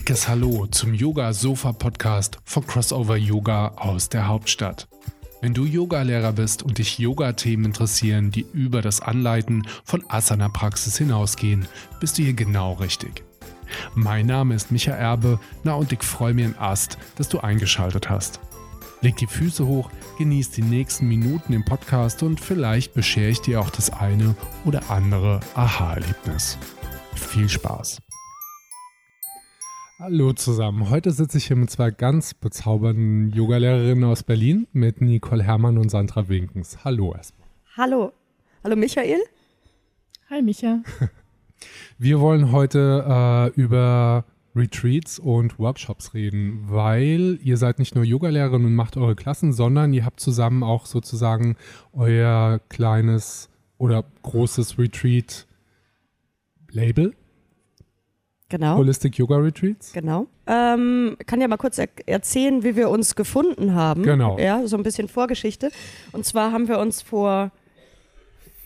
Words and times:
dickes 0.00 0.28
Hallo 0.28 0.66
zum 0.66 0.94
Yoga 0.94 1.34
Sofa 1.34 1.72
Podcast 1.72 2.38
von 2.46 2.66
Crossover 2.66 3.18
Yoga 3.18 3.72
aus 3.76 4.08
der 4.08 4.28
Hauptstadt. 4.28 4.88
Wenn 5.42 5.52
du 5.52 5.66
Yogalehrer 5.66 6.32
bist 6.32 6.62
und 6.62 6.78
dich 6.78 6.98
Yoga-Themen 6.98 7.66
interessieren, 7.66 8.30
die 8.30 8.46
über 8.54 8.80
das 8.80 9.02
Anleiten 9.02 9.66
von 9.84 10.02
Asana-Praxis 10.08 10.96
hinausgehen, 10.96 11.68
bist 12.00 12.16
du 12.16 12.22
hier 12.22 12.32
genau 12.32 12.72
richtig. 12.74 13.24
Mein 13.94 14.24
Name 14.24 14.54
ist 14.54 14.72
Micha 14.72 14.92
Erbe, 14.92 15.38
na 15.64 15.74
und 15.74 15.92
ich 15.92 16.02
freue 16.02 16.32
mich 16.32 16.46
im 16.46 16.58
Ast, 16.58 16.96
dass 17.16 17.28
du 17.28 17.40
eingeschaltet 17.40 18.08
hast. 18.08 18.40
Leg 19.02 19.18
die 19.18 19.26
Füße 19.26 19.66
hoch, 19.66 19.90
genieß 20.16 20.50
die 20.50 20.62
nächsten 20.62 21.08
Minuten 21.08 21.52
im 21.52 21.66
Podcast 21.66 22.22
und 22.22 22.40
vielleicht 22.40 22.94
beschere 22.94 23.28
ich 23.28 23.42
dir 23.42 23.60
auch 23.60 23.70
das 23.70 23.90
eine 23.90 24.34
oder 24.64 24.90
andere 24.90 25.40
Aha-Erlebnis. 25.54 26.56
Viel 27.14 27.50
Spaß! 27.50 28.00
Hallo 30.02 30.32
zusammen. 30.32 30.88
Heute 30.88 31.10
sitze 31.10 31.36
ich 31.36 31.48
hier 31.48 31.56
mit 31.56 31.68
zwei 31.68 31.90
ganz 31.90 32.32
bezaubernden 32.32 33.34
Yogalehrerinnen 33.34 34.04
aus 34.04 34.22
Berlin, 34.22 34.66
mit 34.72 35.02
Nicole 35.02 35.42
Herrmann 35.42 35.76
und 35.76 35.90
Sandra 35.90 36.30
Winkens. 36.30 36.86
Hallo 36.86 37.12
erstmal. 37.14 37.46
Hallo. 37.76 38.10
Hallo 38.64 38.76
Michael. 38.76 39.18
Hi 40.30 40.40
Micha. 40.40 40.80
Wir 41.98 42.18
wollen 42.18 42.50
heute 42.50 43.04
äh, 43.06 43.48
über 43.60 44.24
Retreats 44.56 45.18
und 45.18 45.58
Workshops 45.58 46.14
reden, 46.14 46.62
weil 46.70 47.38
ihr 47.42 47.58
seid 47.58 47.78
nicht 47.78 47.94
nur 47.94 48.04
Yogalehrerin 48.04 48.64
und 48.64 48.74
macht 48.74 48.96
eure 48.96 49.14
Klassen, 49.14 49.52
sondern 49.52 49.92
ihr 49.92 50.06
habt 50.06 50.20
zusammen 50.20 50.62
auch 50.62 50.86
sozusagen 50.86 51.56
euer 51.92 52.58
kleines 52.70 53.50
oder 53.76 54.06
großes 54.22 54.78
Retreat-Label. 54.78 57.12
Genau. 58.50 58.76
Holistic 58.76 59.16
Yoga 59.16 59.36
Retreats. 59.36 59.92
Genau. 59.92 60.26
Ähm, 60.46 61.16
kann 61.26 61.40
ja 61.40 61.48
mal 61.48 61.56
kurz 61.56 61.78
er 61.78 61.88
erzählen, 62.06 62.62
wie 62.64 62.74
wir 62.76 62.90
uns 62.90 63.14
gefunden 63.14 63.74
haben. 63.74 64.02
Genau. 64.02 64.38
Ja, 64.38 64.66
so 64.66 64.76
ein 64.76 64.82
bisschen 64.82 65.08
Vorgeschichte. 65.08 65.70
Und 66.12 66.26
zwar 66.26 66.52
haben 66.52 66.68
wir 66.68 66.80
uns 66.80 67.00
vor 67.00 67.52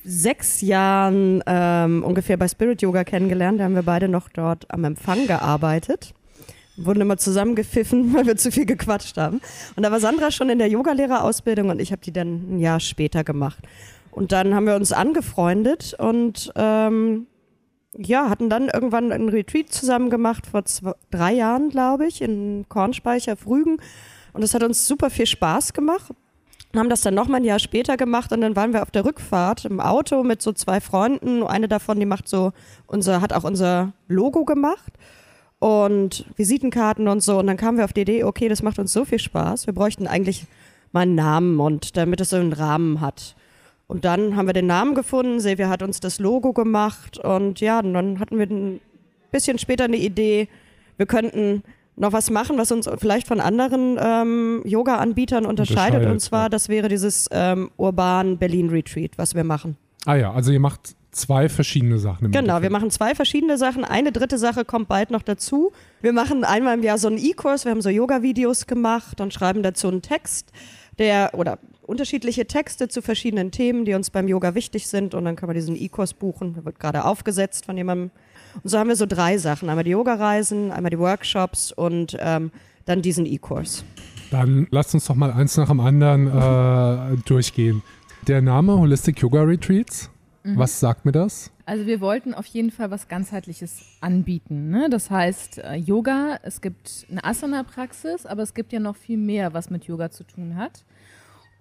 sechs 0.03 0.63
Jahren 0.63 1.43
ähm, 1.47 2.03
ungefähr 2.03 2.39
bei 2.39 2.49
Spirit 2.49 2.81
Yoga 2.81 3.05
kennengelernt. 3.05 3.61
Da 3.61 3.65
haben 3.65 3.75
wir 3.75 3.83
beide 3.83 4.09
noch 4.09 4.31
dort 4.31 4.71
am 4.71 4.85
Empfang 4.85 5.27
gearbeitet. 5.27 6.15
Wurden 6.77 7.03
immer 7.03 7.19
zusammengepfiffen, 7.19 8.15
weil 8.15 8.27
wir 8.27 8.37
zu 8.37 8.51
viel 8.51 8.67
gequatscht 8.67 9.19
haben. 9.19 9.43
Und 9.77 9.83
da 9.83 9.93
war 9.93 10.01
Sandra 10.01 10.31
schon 10.31 10.49
in 10.49 10.59
der 10.59 10.69
Yogalehrerausbildung 10.69 11.69
und 11.69 11.81
ich 11.81 11.93
habe 11.93 12.01
die 12.03 12.13
dann 12.13 12.57
ein 12.57 12.59
Jahr 12.59 12.81
später 12.81 13.23
gemacht. 13.23 13.59
Und 14.11 14.33
dann 14.33 14.55
haben 14.55 14.67
wir 14.67 14.77
uns 14.77 14.93
angefreundet 14.93 15.95
und 15.99 16.53
ähm, 16.57 17.27
ja, 17.99 18.29
hatten 18.29 18.51
dann 18.51 18.69
irgendwann 18.69 19.13
einen 19.13 19.29
Retreat 19.29 19.73
zusammen 19.73 20.11
gemacht, 20.11 20.47
vor 20.47 20.65
zwei, 20.65 20.93
drei 21.11 21.33
Jahren, 21.33 21.71
glaube 21.71 22.07
ich, 22.07 22.23
in 22.23 22.67
Kornspeicher, 22.69 23.37
Frügen. 23.37 23.79
Und 24.33 24.43
das 24.43 24.55
hat 24.55 24.63
uns 24.63 24.87
super 24.87 25.11
viel 25.11 25.27
Spaß 25.27 25.73
gemacht. 25.73 26.13
Haben 26.75 26.89
das 26.89 27.03
dann 27.03 27.15
nochmal 27.15 27.41
ein 27.41 27.45
Jahr 27.45 27.61
später 27.61 27.97
gemacht 27.97 28.33
und 28.33 28.41
dann 28.41 28.57
waren 28.57 28.73
wir 28.73 28.83
auf 28.83 28.91
der 28.91 29.05
Rückfahrt 29.05 29.65
im 29.65 29.79
Auto 29.79 30.25
mit 30.25 30.43
so 30.43 30.53
zwei 30.53 30.81
Freunden. 30.81 31.45
Eine 31.45 31.69
davon, 31.69 32.01
die 32.01 32.07
macht 32.07 32.29
so 32.29 32.53
unser, 32.89 33.21
hat 33.21 33.33
auch 33.33 33.45
unser 33.45 33.93
Logo 34.09 34.45
gemacht 34.45 34.93
und 35.61 36.27
Visitenkarten 36.37 37.07
und 37.07 37.23
so. 37.23 37.39
Und 37.39 37.47
dann 37.47 37.57
kamen 37.57 37.79
wir 37.79 37.85
auf 37.85 37.93
die 37.93 38.01
Idee, 38.01 38.25
okay, 38.25 38.49
das 38.49 38.63
macht 38.63 38.81
uns 38.81 38.93
so 38.93 39.05
viel 39.05 39.21
Spaß. 39.21 39.67
Wir 39.67 39.75
bräuchten 39.75 40.09
eigentlich 40.09 40.47
mal 40.91 41.03
einen 41.03 41.15
Namen 41.15 41.61
und 41.61 41.97
damit 41.97 42.21
es 42.21 42.31
so 42.31 42.37
einen 42.37 42.53
Rahmen 42.53 43.01
hat. 43.01 43.37
Und 43.95 44.05
dann 44.05 44.35
haben 44.35 44.47
wir 44.47 44.55
den 44.55 44.67
Namen 44.67 44.97
gefunden, 44.97 45.39
Silvia 45.39 45.69
hat 45.69 45.81
uns 45.81 46.01
das 46.01 46.19
Logo 46.19 46.53
gemacht 46.53 47.17
und 47.17 47.61
ja, 47.61 47.79
und 47.79 47.95
dann 47.95 48.19
hatten 48.19 48.41
wir 48.41 48.47
ein 48.51 48.81
bisschen 49.31 49.57
später 49.57 49.85
eine 49.85 49.99
Idee, 49.99 50.49
wir 50.97 51.07
könnten 51.07 51.63
noch 51.95 52.13
was 52.13 52.29
machen, 52.29 52.59
was 52.59 52.73
uns 52.73 52.91
vielleicht 52.99 53.29
von 53.29 53.39
anderen 53.39 53.97
ähm, 54.01 54.63
Yoga-Anbietern 54.65 55.47
unterscheidet. 55.47 56.01
Unterscheidet, 56.01 56.11
Und 56.11 56.19
zwar, 56.19 56.51
das 56.51 56.69
wäre 56.69 56.89
dieses 56.89 57.29
ähm, 57.31 57.71
urban 57.77 58.37
Berlin-Retreat, 58.37 59.13
was 59.17 59.37
wir 59.37 59.45
machen. 59.45 59.77
Ah 60.07 60.17
ja, 60.17 60.33
also 60.33 60.51
ihr 60.51 60.59
macht 60.59 60.97
zwei 61.13 61.49
verschiedene 61.49 61.99
Sachen. 61.99 62.25
Im 62.25 62.33
Genau, 62.33 62.63
wir 62.63 62.71
machen 62.71 62.91
zwei 62.91 63.15
verschiedene 63.15 63.59
Sachen. 63.59 63.85
Eine 63.85 64.11
dritte 64.11 64.39
Sache 64.39 64.65
kommt 64.65 64.89
bald 64.89 65.13
noch 65.13 65.23
dazu. 65.23 65.71
Wir 66.01 66.13
machen 66.13 66.43
einmal 66.43 66.77
im 66.77 66.83
Jahr 66.83 66.99
so 66.99 67.07
einen 67.07 67.19
E-Kurs. 67.19 67.65
Wir 67.65 67.71
haben 67.71 67.81
so 67.81 67.91
Yoga-Videos 67.91 68.67
gemacht 68.67 69.21
und 69.21 69.33
schreiben 69.33 69.63
dazu 69.63 69.87
einen 69.87 70.03
Text, 70.03 70.51
der 70.99 71.31
oder 71.35 71.61
unterschiedliche 71.87 72.47
Texte 72.47 72.89
zu 72.89 73.03
verschiedenen 73.03 73.51
Themen, 73.51 73.85
die 73.85 73.95
uns 73.95 74.11
beim 74.11 74.29
Yoga 74.29 74.55
wichtig 74.55 74.87
sind. 74.89 75.15
Und 75.15 75.25
dann 75.25 75.37
kann 75.37 75.47
man 75.47 75.55
diesen 75.55 75.77
E-Kurs 75.77 76.15
buchen. 76.15 76.55
Der 76.55 76.65
wird 76.65 76.79
gerade 76.81 77.05
aufgesetzt 77.05 77.67
von 77.67 77.77
jemandem. 77.77 78.11
Und 78.63 78.69
so 78.71 78.79
haben 78.79 78.89
wir 78.89 78.97
so 78.97 79.07
drei 79.07 79.39
Sachen. 79.39 79.69
Einmal 79.69 79.85
die 79.85 79.91
Yoga-Reisen, 79.91 80.71
einmal 80.73 80.91
die 80.91 80.99
Workshops 80.99 81.73
und 81.73 82.17
ähm, 82.21 82.51
dann 82.85 83.03
diesen 83.03 83.27
E-Kurs. 83.27 83.85
Dann 84.31 84.67
lasst 84.71 84.95
uns 84.95 85.07
doch 85.07 85.15
mal 85.15 85.33
eins 85.33 85.57
nach 85.57 85.69
dem 85.69 85.81
anderen 85.81 86.27
äh, 86.29 87.17
durchgehen. 87.27 87.83
Der 88.27 88.41
Name 88.41 88.79
Holistic 88.79 89.21
Yoga 89.21 89.43
Retreats, 89.43 90.11
Mhm. 90.47 90.59
was 90.59 90.79
sagt 90.79 91.07
mir 91.07 91.13
das? 91.13 91.51
Also 91.65 91.87
wir 91.87 92.03
wollten 92.03 92.35
auf 92.35 92.45
jeden 92.45 92.71
Fall 92.71 92.91
was 92.91 93.09
ganzheitliches 93.09 93.81
anbieten. 94.03 94.69
Ne? 94.69 94.89
Das 94.91 95.11
heißt 95.11 95.57
äh, 95.59 95.77
Yoga, 95.77 96.39
es 96.43 96.61
gibt 96.61 97.07
eine 97.11 97.25
Asana-Praxis, 97.25 98.27
aber 98.27 98.43
es 98.43 98.53
gibt 98.53 98.71
ja 98.75 98.79
noch 98.79 98.97
viel 98.97 99.17
mehr, 99.17 99.55
was 99.55 99.71
mit 99.71 99.85
Yoga 99.85 100.11
zu 100.11 100.23
tun 100.25 100.57
hat. 100.57 100.85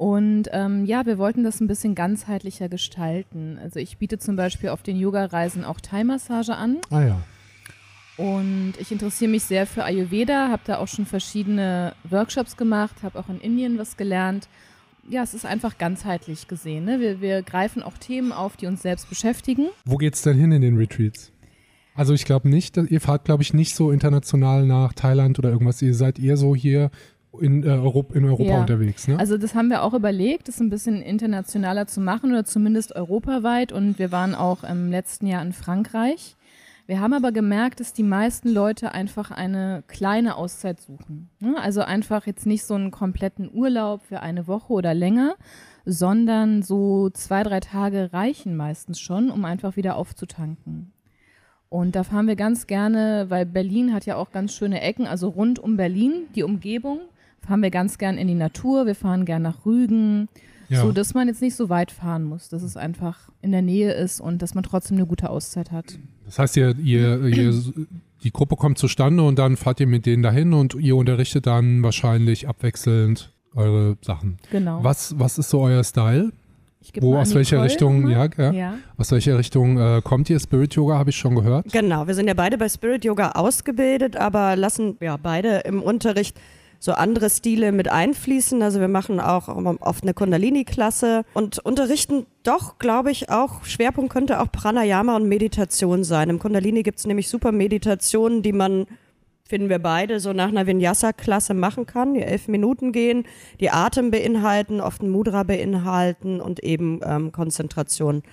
Und 0.03 0.49
ähm, 0.51 0.83
ja, 0.83 1.05
wir 1.05 1.17
wollten 1.17 1.45
das 1.45 1.61
ein 1.61 1.67
bisschen 1.67 1.95
ganzheitlicher 1.95 2.67
gestalten. 2.67 3.57
Also 3.63 3.79
ich 3.79 3.99
biete 3.99 4.19
zum 4.19 4.35
Beispiel 4.35 4.67
auf 4.67 4.83
den 4.83 4.97
Yoga-Reisen 4.97 5.63
auch 5.63 5.79
Thai-Massage 5.79 6.53
an. 6.53 6.79
Ah 6.89 7.03
ja. 7.03 7.21
Und 8.17 8.73
ich 8.79 8.91
interessiere 8.91 9.31
mich 9.31 9.43
sehr 9.43 9.65
für 9.65 9.85
Ayurveda, 9.85 10.49
habe 10.49 10.63
da 10.65 10.79
auch 10.79 10.89
schon 10.89 11.05
verschiedene 11.05 11.95
Workshops 12.03 12.57
gemacht, 12.57 12.97
habe 13.01 13.17
auch 13.17 13.29
in 13.29 13.39
Indien 13.39 13.77
was 13.77 13.95
gelernt. 13.95 14.49
Ja, 15.07 15.23
es 15.23 15.33
ist 15.33 15.45
einfach 15.45 15.77
ganzheitlich 15.77 16.49
gesehen. 16.49 16.83
Ne? 16.83 16.99
Wir, 16.99 17.21
wir 17.21 17.41
greifen 17.41 17.81
auch 17.81 17.97
Themen 17.97 18.33
auf, 18.33 18.57
die 18.57 18.67
uns 18.67 18.81
selbst 18.81 19.07
beschäftigen. 19.07 19.69
Wo 19.85 19.95
geht's 19.95 20.21
denn 20.21 20.37
hin 20.37 20.51
in 20.51 20.61
den 20.61 20.75
Retreats? 20.75 21.31
Also 21.95 22.13
ich 22.13 22.25
glaube 22.25 22.49
nicht, 22.49 22.75
ihr 22.75 22.99
fahrt, 22.99 23.23
glaube 23.23 23.41
ich, 23.41 23.53
nicht 23.53 23.73
so 23.73 23.89
international 23.89 24.65
nach 24.65 24.91
Thailand 24.91 25.39
oder 25.39 25.49
irgendwas. 25.49 25.81
Ihr 25.81 25.95
seid 25.95 26.19
eher 26.19 26.35
so 26.35 26.57
hier 26.57 26.91
in, 27.39 27.63
äh, 27.63 27.67
Europ 27.69 28.15
in 28.15 28.25
Europa 28.25 28.43
Ja. 28.51 28.61
unterwegs, 28.61 29.07
ne? 29.07 29.17
Also 29.19 29.37
das 29.37 29.55
haben 29.55 29.69
wir 29.69 29.83
auch 29.83 29.93
überlegt, 29.93 30.47
das 30.47 30.59
ein 30.59 30.69
bisschen 30.69 31.01
internationaler 31.01 31.87
zu 31.87 31.99
machen 32.01 32.31
oder 32.31 32.45
zumindest 32.45 32.95
europaweit. 32.95 33.71
Und 33.71 33.99
wir 33.99 34.11
waren 34.11 34.35
auch 34.35 34.63
im 34.63 34.91
letzten 34.91 35.27
Jahr 35.27 35.41
in 35.41 35.53
Frankreich. 35.53 36.35
Wir 36.85 36.99
haben 36.99 37.13
aber 37.13 37.31
gemerkt, 37.31 37.79
dass 37.79 37.93
die 37.93 38.03
meisten 38.03 38.49
Leute 38.49 38.93
einfach 38.93 39.31
eine 39.31 39.83
kleine 39.87 40.35
Auszeit 40.35 40.81
suchen. 40.81 41.29
ne? 41.39 41.55
Also 41.57 41.81
einfach 41.81 42.27
jetzt 42.27 42.45
nicht 42.45 42.65
so 42.65 42.73
einen 42.73 42.91
kompletten 42.91 43.49
Urlaub 43.53 44.01
für 44.03 44.19
eine 44.19 44.47
Woche 44.47 44.73
oder 44.73 44.93
länger, 44.93 45.35
sondern 45.85 46.61
so 46.61 47.09
zwei, 47.09 47.43
drei 47.43 47.59
Tage 47.61 48.11
reichen 48.13 48.55
meistens 48.55 48.99
schon, 48.99 49.29
um 49.31 49.45
einfach 49.45 49.75
wieder 49.75 49.95
aufzutanken. 49.95 50.91
Und 51.69 51.95
da 51.95 52.03
fahren 52.03 52.27
wir 52.27 52.35
ganz 52.35 52.67
gerne, 52.67 53.25
weil 53.29 53.45
Berlin 53.45 53.93
hat 53.93 54.05
ja 54.05 54.15
auch 54.17 54.31
ganz 54.31 54.53
schöne 54.53 54.81
Ecken, 54.81 55.07
also 55.07 55.29
rund 55.29 55.57
um 55.59 55.75
Berlin, 55.77 56.27
die 56.35 56.43
Umgebung, 56.43 56.99
fahren 57.45 57.61
wir 57.61 57.71
ganz 57.71 57.97
gern 57.97 58.17
in 58.17 58.27
die 58.27 58.35
Natur. 58.35 58.85
Wir 58.85 58.95
fahren 58.95 59.25
gern 59.25 59.41
nach 59.41 59.65
Rügen, 59.65 60.29
Ja. 60.69 60.81
so 60.81 60.91
dass 60.91 61.13
man 61.13 61.27
jetzt 61.27 61.41
nicht 61.41 61.55
so 61.55 61.69
weit 61.69 61.91
fahren 61.91 62.23
muss, 62.23 62.49
dass 62.49 62.63
es 62.63 62.77
einfach 62.77 63.29
in 63.41 63.51
der 63.51 63.61
Nähe 63.61 63.91
ist 63.93 64.21
und 64.21 64.41
dass 64.41 64.53
man 64.55 64.63
trotzdem 64.63 64.97
eine 64.97 65.05
gute 65.05 65.29
Auszeit 65.29 65.71
hat. 65.71 65.97
Das 66.25 66.39
heißt, 66.39 66.55
ihr, 66.57 66.77
ihr, 66.79 67.21
ihr, 67.25 67.53
die 68.23 68.31
Gruppe 68.31 68.55
kommt 68.55 68.77
zustande 68.77 69.23
und 69.23 69.37
dann 69.37 69.57
fahrt 69.57 69.79
ihr 69.81 69.87
mit 69.87 70.05
denen 70.05 70.23
dahin 70.23 70.53
und 70.53 70.73
ihr 70.75 70.95
unterrichtet 70.95 71.45
dann 71.47 71.83
wahrscheinlich 71.83 72.47
abwechselnd 72.47 73.33
eure 73.55 73.97
Sachen. 74.01 74.37
Genau. 74.51 74.83
Was, 74.83 75.19
was 75.19 75.37
ist 75.37 75.49
so 75.49 75.61
euer 75.61 75.83
Style? 75.83 76.31
Wo, 76.99 77.15
aus 77.17 77.33
welcher 77.33 77.63
Richtung, 77.63 78.09
ja, 78.09 78.27
ja, 78.37 78.51
Ja. 78.51 78.73
aus 78.97 79.11
welcher 79.11 79.37
Richtung 79.37 79.77
äh, 79.79 80.01
kommt 80.03 80.29
ihr? 80.29 80.37
Spirit 80.39 80.75
Yoga 80.75 80.97
habe 80.97 81.11
ich 81.11 81.15
schon 81.15 81.33
gehört. 81.35 81.71
Genau, 81.71 82.07
wir 82.07 82.13
sind 82.13 82.27
ja 82.27 82.33
beide 82.33 82.57
bei 82.57 82.67
Spirit 82.67 83.05
Yoga 83.05 83.31
ausgebildet, 83.31 84.17
aber 84.17 84.57
lassen 84.57 84.97
ja 84.99 85.15
beide 85.15 85.59
im 85.59 85.81
Unterricht 85.81 86.37
so 86.83 86.91
andere 86.91 87.29
Stile 87.29 87.71
mit 87.71 87.89
einfließen. 87.89 88.61
Also 88.61 88.81
wir 88.81 88.89
machen 88.89 89.21
auch 89.21 89.47
oft 89.79 90.03
eine 90.03 90.13
Kundalini-Klasse 90.13 91.23
und 91.33 91.59
unterrichten 91.59 92.25
doch, 92.43 92.77
glaube 92.77 93.09
ich, 93.09 93.29
auch, 93.29 93.63
Schwerpunkt 93.63 94.11
könnte 94.11 94.41
auch 94.41 94.51
Pranayama 94.51 95.15
und 95.15 95.29
Meditation 95.29 96.03
sein. 96.03 96.29
Im 96.29 96.39
Kundalini 96.39 96.83
gibt 96.83 96.99
es 96.99 97.07
nämlich 97.07 97.29
super 97.29 97.53
Meditationen, 97.53 98.41
die 98.41 98.51
man, 98.51 98.85
finden 99.47 99.69
wir 99.69 99.79
beide, 99.79 100.19
so 100.19 100.33
nach 100.33 100.49
einer 100.49 100.67
Vinyasa-Klasse 100.67 101.53
machen 101.53 101.85
kann, 101.85 102.15
die 102.15 102.21
elf 102.21 102.49
Minuten 102.49 102.91
gehen, 102.91 103.23
die 103.61 103.69
Atem 103.69 104.11
beinhalten, 104.11 104.81
oft 104.81 105.01
ein 105.01 105.09
Mudra 105.09 105.43
beinhalten 105.43 106.41
und 106.41 106.61
eben 106.65 106.99
ähm, 107.05 107.31
Konzentration 107.31 108.23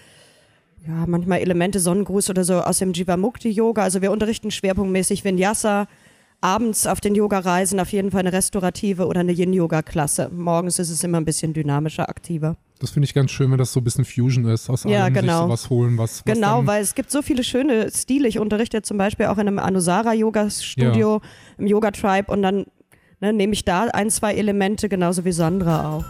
ja, 0.88 1.04
manchmal 1.06 1.38
Elemente 1.38 1.78
Sonnengruß 1.78 2.30
oder 2.30 2.42
so 2.42 2.54
aus 2.54 2.78
dem 2.78 2.94
Jivamukti-Yoga. 2.94 3.84
Also 3.84 4.02
wir 4.02 4.10
unterrichten 4.10 4.50
schwerpunktmäßig 4.50 5.22
Vinyasa, 5.24 5.86
abends 6.40 6.86
auf 6.86 7.00
den 7.00 7.14
Yoga-Reisen 7.14 7.80
auf 7.80 7.92
jeden 7.92 8.10
Fall 8.10 8.20
eine 8.20 8.32
restaurative 8.32 9.06
oder 9.06 9.20
eine 9.20 9.32
Yin-Yoga-Klasse. 9.32 10.30
Morgens 10.34 10.78
ist 10.78 10.90
es 10.90 11.04
immer 11.04 11.18
ein 11.18 11.24
bisschen 11.24 11.52
dynamischer, 11.52 12.08
aktiver. 12.08 12.56
Das 12.78 12.90
finde 12.90 13.04
ich 13.04 13.12
ganz 13.14 13.30
schön, 13.30 13.50
wenn 13.50 13.58
das 13.58 13.74
so 13.74 13.80
ein 13.80 13.84
bisschen 13.84 14.06
Fusion 14.06 14.46
ist, 14.46 14.70
aus 14.70 14.84
Ja, 14.84 15.04
allem 15.04 15.14
sich 15.14 15.22
genau. 15.22 15.42
sowas 15.44 15.68
holen, 15.68 15.98
was, 15.98 16.22
was 16.24 16.34
Genau, 16.34 16.66
weil 16.66 16.82
es 16.82 16.94
gibt 16.94 17.10
so 17.10 17.20
viele 17.20 17.44
schöne 17.44 17.90
Stile. 17.90 18.26
Ich 18.26 18.38
unterrichte 18.38 18.78
ja 18.78 18.82
zum 18.82 18.96
Beispiel 18.96 19.26
auch 19.26 19.36
in 19.36 19.48
einem 19.48 19.58
Anusara-Yoga-Studio 19.58 21.20
im 21.58 21.66
Yoga-Tribe 21.66 22.32
und 22.32 22.40
dann 22.40 22.64
ne, 23.20 23.34
nehme 23.34 23.52
ich 23.52 23.66
da 23.66 23.82
ein, 23.84 24.08
zwei 24.08 24.34
Elemente, 24.34 24.88
genauso 24.88 25.26
wie 25.26 25.32
Sandra 25.32 25.96
auch. 25.96 26.04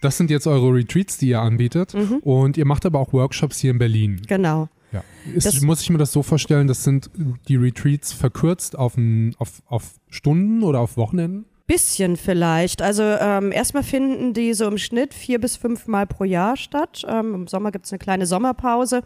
Das 0.00 0.16
sind 0.16 0.30
jetzt 0.30 0.46
eure 0.46 0.72
Retreats, 0.74 1.18
die 1.18 1.28
ihr 1.28 1.40
anbietet. 1.40 1.94
Mhm. 1.94 2.16
Und 2.22 2.56
ihr 2.56 2.64
macht 2.66 2.86
aber 2.86 2.98
auch 2.98 3.12
Workshops 3.12 3.58
hier 3.58 3.70
in 3.70 3.78
Berlin. 3.78 4.22
Genau. 4.26 4.68
Ja. 4.92 5.04
Ist, 5.34 5.46
Das- 5.46 5.60
muss 5.60 5.82
ich 5.82 5.90
mir 5.90 5.98
das 5.98 6.12
so 6.12 6.22
vorstellen, 6.22 6.66
das 6.66 6.82
sind 6.84 7.10
die 7.48 7.56
Retreats 7.56 8.12
verkürzt 8.12 8.76
auf, 8.78 8.96
ein, 8.96 9.34
auf, 9.38 9.62
auf 9.66 9.92
Stunden 10.08 10.62
oder 10.62 10.80
auf 10.80 10.96
Wochenenden? 10.96 11.44
Bisschen 11.66 12.16
vielleicht. 12.16 12.82
Also 12.82 13.04
ähm, 13.04 13.52
erstmal 13.52 13.84
finden 13.84 14.34
die 14.34 14.54
so 14.54 14.66
im 14.66 14.76
Schnitt 14.78 15.14
vier 15.14 15.40
bis 15.40 15.56
fünf 15.56 15.86
Mal 15.86 16.06
pro 16.06 16.24
Jahr 16.24 16.56
statt. 16.56 17.04
Ähm, 17.08 17.34
Im 17.34 17.46
Sommer 17.46 17.70
gibt 17.70 17.86
es 17.86 17.92
eine 17.92 18.00
kleine 18.00 18.26
Sommerpause. 18.26 19.02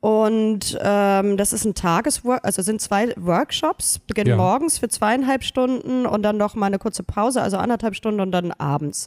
Und 0.00 0.76
ähm, 0.82 1.36
das 1.36 1.52
ist 1.52 1.64
ein 1.64 1.74
Tageswork, 1.74 2.40
also 2.44 2.60
sind 2.62 2.80
zwei 2.80 3.14
Workshops, 3.16 4.00
beginnen 4.00 4.30
Ja. 4.30 4.36
morgens 4.36 4.78
für 4.78 4.88
zweieinhalb 4.88 5.44
Stunden 5.44 6.06
und 6.06 6.22
dann 6.22 6.36
noch 6.36 6.56
mal 6.56 6.66
eine 6.66 6.78
kurze 6.80 7.04
Pause, 7.04 7.40
also 7.40 7.56
anderthalb 7.56 7.94
Stunden 7.94 8.20
und 8.20 8.32
dann 8.32 8.50
abends. 8.50 9.06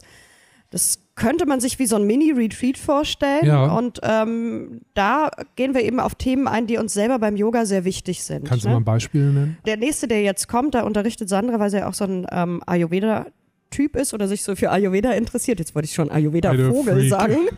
Das 0.70 1.00
könnte 1.16 1.46
man 1.46 1.60
sich 1.60 1.78
wie 1.78 1.86
so 1.86 1.96
ein 1.96 2.06
Mini-Retreat 2.06 2.78
vorstellen. 2.78 3.44
Ja. 3.44 3.76
Und 3.76 4.00
ähm, 4.02 4.80
da 4.94 5.30
gehen 5.56 5.74
wir 5.74 5.82
eben 5.82 5.98
auf 6.00 6.14
Themen 6.14 6.46
ein, 6.46 6.66
die 6.66 6.78
uns 6.78 6.94
selber 6.94 7.18
beim 7.18 7.36
Yoga 7.36 7.66
sehr 7.66 7.84
wichtig 7.84 8.22
sind. 8.22 8.46
Kannst 8.46 8.64
du 8.64 8.68
ne? 8.68 8.74
mal 8.74 8.80
Beispiele 8.80 9.26
nennen? 9.26 9.58
Der 9.66 9.76
nächste, 9.76 10.06
der 10.06 10.22
jetzt 10.22 10.48
kommt, 10.48 10.74
da 10.74 10.82
unterrichtet 10.82 11.28
Sandra, 11.28 11.58
weil 11.58 11.70
sie 11.70 11.78
ja 11.78 11.88
auch 11.88 11.94
so 11.94 12.04
ein 12.04 12.24
ähm, 12.30 12.62
Ayurveda-Typ 12.66 13.96
ist 13.96 14.14
oder 14.14 14.28
sich 14.28 14.44
so 14.44 14.54
für 14.54 14.70
Ayurveda 14.70 15.10
interessiert. 15.10 15.58
Jetzt 15.58 15.74
wollte 15.74 15.86
ich 15.86 15.94
schon 15.94 16.08
Ayurveda-Vogel 16.08 17.08
sagen. 17.08 17.48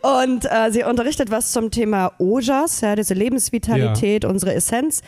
Und 0.00 0.46
äh, 0.46 0.72
sie 0.72 0.82
unterrichtet 0.82 1.30
was 1.30 1.52
zum 1.52 1.70
Thema 1.70 2.12
Ojas, 2.18 2.80
ja, 2.80 2.96
diese 2.96 3.14
Lebensvitalität, 3.14 4.24
unsere 4.24 4.54
Essenz. 4.54 5.02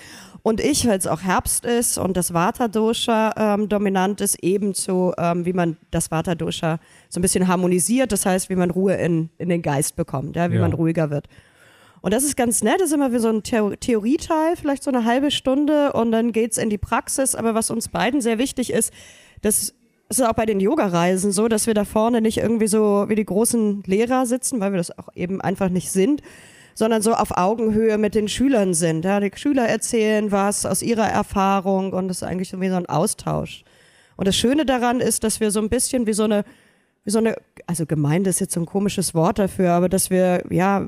Und 0.46 0.60
ich, 0.60 0.86
weil 0.86 0.96
es 0.96 1.08
auch 1.08 1.22
Herbst 1.22 1.64
ist 1.64 1.98
und 1.98 2.16
das 2.16 2.32
Vata-Dosha 2.32 3.32
ähm, 3.36 3.68
dominant 3.68 4.20
ist, 4.20 4.38
ebenso, 4.44 5.12
ähm, 5.18 5.44
wie 5.44 5.52
man 5.52 5.76
das 5.90 6.12
Vata-Dosha 6.12 6.78
so 7.08 7.18
ein 7.18 7.22
bisschen 7.22 7.48
harmonisiert. 7.48 8.12
Das 8.12 8.26
heißt, 8.26 8.48
wie 8.48 8.54
man 8.54 8.70
Ruhe 8.70 8.94
in, 8.94 9.28
in 9.38 9.48
den 9.48 9.60
Geist 9.60 9.96
bekommt, 9.96 10.36
ja, 10.36 10.48
wie 10.52 10.54
Ja. 10.54 10.60
man 10.60 10.72
ruhiger 10.72 11.10
wird. 11.10 11.26
Und 12.00 12.14
das 12.14 12.22
ist 12.22 12.36
ganz 12.36 12.62
nett, 12.62 12.76
das 12.78 12.90
ist 12.90 12.94
immer 12.94 13.12
wie 13.12 13.18
so 13.18 13.28
ein 13.28 13.42
Theo 13.42 13.70
Theorieteil, 13.74 14.54
vielleicht 14.54 14.84
so 14.84 14.90
eine 14.92 15.04
halbe 15.04 15.32
Stunde 15.32 15.92
und 15.94 16.12
dann 16.12 16.30
geht's 16.30 16.58
in 16.58 16.70
die 16.70 16.78
Praxis. 16.78 17.34
Aber 17.34 17.56
was 17.56 17.72
uns 17.72 17.88
beiden 17.88 18.20
sehr 18.20 18.38
wichtig 18.38 18.72
ist, 18.72 18.92
das 19.42 19.74
ist 20.08 20.22
auch 20.22 20.34
bei 20.34 20.46
den 20.46 20.60
Yoga-Reisen 20.60 21.32
so, 21.32 21.48
dass 21.48 21.66
wir 21.66 21.74
da 21.74 21.84
vorne 21.84 22.20
nicht 22.20 22.38
irgendwie 22.38 22.68
so 22.68 23.06
wie 23.08 23.16
die 23.16 23.24
großen 23.24 23.82
Lehrer 23.84 24.26
sitzen, 24.26 24.60
weil 24.60 24.70
wir 24.70 24.78
das 24.78 24.96
auch 24.96 25.08
eben 25.16 25.40
einfach 25.40 25.70
nicht 25.70 25.90
sind, 25.90 26.22
sondern 26.76 27.00
so 27.00 27.14
auf 27.14 27.36
Augenhöhe 27.36 27.96
mit 27.96 28.14
den 28.14 28.28
Schülern 28.28 28.74
sind. 28.74 29.06
Ja, 29.06 29.18
die 29.18 29.32
Schüler 29.34 29.66
erzählen 29.66 30.30
was 30.30 30.66
aus 30.66 30.82
ihrer 30.82 31.08
Erfahrung 31.08 31.94
und 31.94 32.08
das 32.08 32.18
ist 32.18 32.22
eigentlich 32.22 32.50
so 32.50 32.60
wie 32.60 32.68
so 32.68 32.76
ein 32.76 32.86
Austausch. 32.86 33.64
Und 34.16 34.28
das 34.28 34.36
Schöne 34.36 34.66
daran 34.66 35.00
ist, 35.00 35.24
dass 35.24 35.40
wir 35.40 35.50
so 35.50 35.60
ein 35.60 35.70
bisschen 35.70 36.06
wie 36.06 36.12
so 36.12 36.24
eine, 36.24 36.44
wie 37.04 37.10
so 37.10 37.18
eine, 37.18 37.36
also 37.66 37.86
Gemeinde 37.86 38.28
ist 38.28 38.40
jetzt 38.40 38.52
so 38.52 38.60
ein 38.60 38.66
komisches 38.66 39.14
Wort 39.14 39.38
dafür, 39.38 39.72
aber 39.72 39.88
dass 39.88 40.10
wir, 40.10 40.44
ja, 40.50 40.86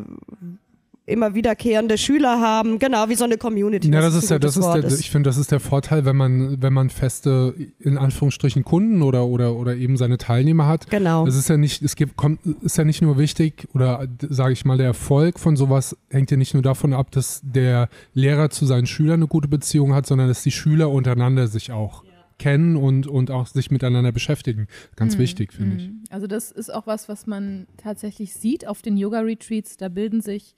immer 1.08 1.34
wiederkehrende 1.34 1.99
Schüler 1.99 2.40
haben, 2.40 2.78
genau 2.78 3.08
wie 3.08 3.14
so 3.14 3.25
eine 3.25 3.38
Community. 3.38 3.90
Ja, 3.90 4.00
das 4.00 4.14
ein 4.14 4.19
ist 4.20 4.31
ja, 4.31 4.38
das 4.38 4.56
ist 4.56 4.66
der, 4.66 4.84
ich 4.84 5.10
finde, 5.10 5.28
das 5.28 5.38
ist 5.38 5.50
der 5.50 5.60
Vorteil, 5.60 6.05
wenn 6.05 6.16
man, 6.16 6.60
wenn 6.62 6.72
man 6.72 6.90
feste, 6.90 7.55
in 7.81 7.99
Anführungsstrichen, 7.99 8.64
Kunden 8.64 9.02
oder, 9.02 9.26
oder, 9.26 9.55
oder 9.55 9.75
eben 9.75 9.96
seine 9.96 10.19
Teilnehmer 10.19 10.66
hat. 10.66 10.90
Genau. 10.90 11.26
Es 11.26 11.37
ist 11.37 11.49
ja 11.49 11.56
nicht, 11.56 11.82
es 11.82 11.96
gibt, 11.96 12.16
kommt, 12.16 12.40
ist 12.62 12.76
ja 12.76 12.84
nicht 12.84 13.02
nur 13.02 13.19
wichtig, 13.19 13.69
oder 13.75 14.06
sage 14.28 14.52
ich 14.52 14.64
mal, 14.64 14.76
der 14.76 14.87
Erfolg 14.87 15.38
von 15.38 15.56
sowas 15.56 15.96
hängt 16.10 16.31
ja 16.31 16.37
nicht 16.37 16.55
nur 16.55 16.62
davon 16.62 16.93
ab, 16.93 17.11
dass 17.11 17.40
der 17.43 17.88
Lehrer 18.12 18.50
zu 18.50 18.66
seinen 18.66 18.87
Schülern 18.87 19.20
eine 19.20 19.28
gute 19.28 19.49
Beziehung 19.49 19.94
hat, 19.94 20.06
sondern 20.06 20.28
dass 20.28 20.43
die 20.43 20.50
Schüler 20.50 20.90
untereinander 20.90 21.49
sich 21.49 21.72
auch 21.72 22.04
kennen 22.38 22.76
und, 22.76 23.06
und 23.06 23.31
auch 23.31 23.46
sich 23.46 23.70
miteinander 23.70 24.12
beschäftigen. 24.12 24.69
Ganz 24.94 25.19
wichtig, 25.19 25.52
finde 25.52 25.76
ich. 25.76 25.88
Mhm. 25.88 26.04
Also 26.11 26.26
das 26.26 26.52
ist 26.52 26.72
auch 26.72 26.87
was, 26.87 27.08
was 27.08 27.26
man 27.26 27.66
tatsächlich 27.76 28.34
sieht 28.34 28.66
auf 28.66 28.81
den 28.81 28.96
Yoga-Retreats. 28.96 29.76
Da 29.76 29.88
bilden 29.88 30.20
sich 30.20 30.54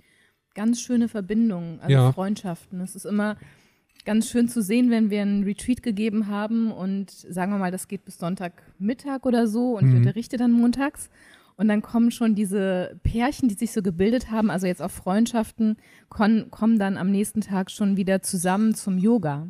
ganz 0.55 0.81
schöne 0.81 1.09
Verbindungen, 1.09 1.81
also 1.81 1.93
Ja. 1.93 2.13
Freundschaften. 2.13 2.81
Es 2.81 2.95
ist 2.97 3.05
immer 3.07 3.37
ganz 4.05 4.31
schön 4.31 4.49
zu 4.49 4.63
sehen, 4.63 4.91
wenn 4.91 5.11
wir 5.11 5.23
einen 5.23 5.45
Retreat 5.45 5.83
gegeben 5.83 6.27
haben 6.27 6.73
und 6.73 7.11
sagen 7.11 7.53
wir 7.53 7.59
mal, 7.59 7.71
das 7.71 7.87
geht 7.87 8.05
bis 8.05 8.19
Sonntagmittag 8.19 9.25
oder 9.25 9.47
so 9.47 9.77
und 9.77 9.85
ich 9.87 9.91
Mhm. 9.93 9.99
unterrichte 9.99 10.37
dann 10.39 10.53
montags. 10.53 11.11
Und 11.57 11.69
dann 11.69 11.83
kommen 11.83 12.11
schon 12.11 12.35
diese 12.35 12.99
Pärchen, 13.03 13.49
die 13.51 13.55
sich 13.55 13.73
so 13.73 13.83
gebildet 13.83 14.31
haben, 14.31 14.51
also 14.51 14.67
jetzt 14.67 14.81
auch 14.81 14.91
Freundschaften, 14.91 15.77
kommen 16.09 16.79
dann 16.79 16.97
am 16.97 17.11
nächsten 17.11 17.43
Tag 17.43 17.71
schon 17.71 17.99
wieder 17.99 18.23
zusammen 18.23 18.75
zum 18.75 18.97
Yoga. 18.97 19.47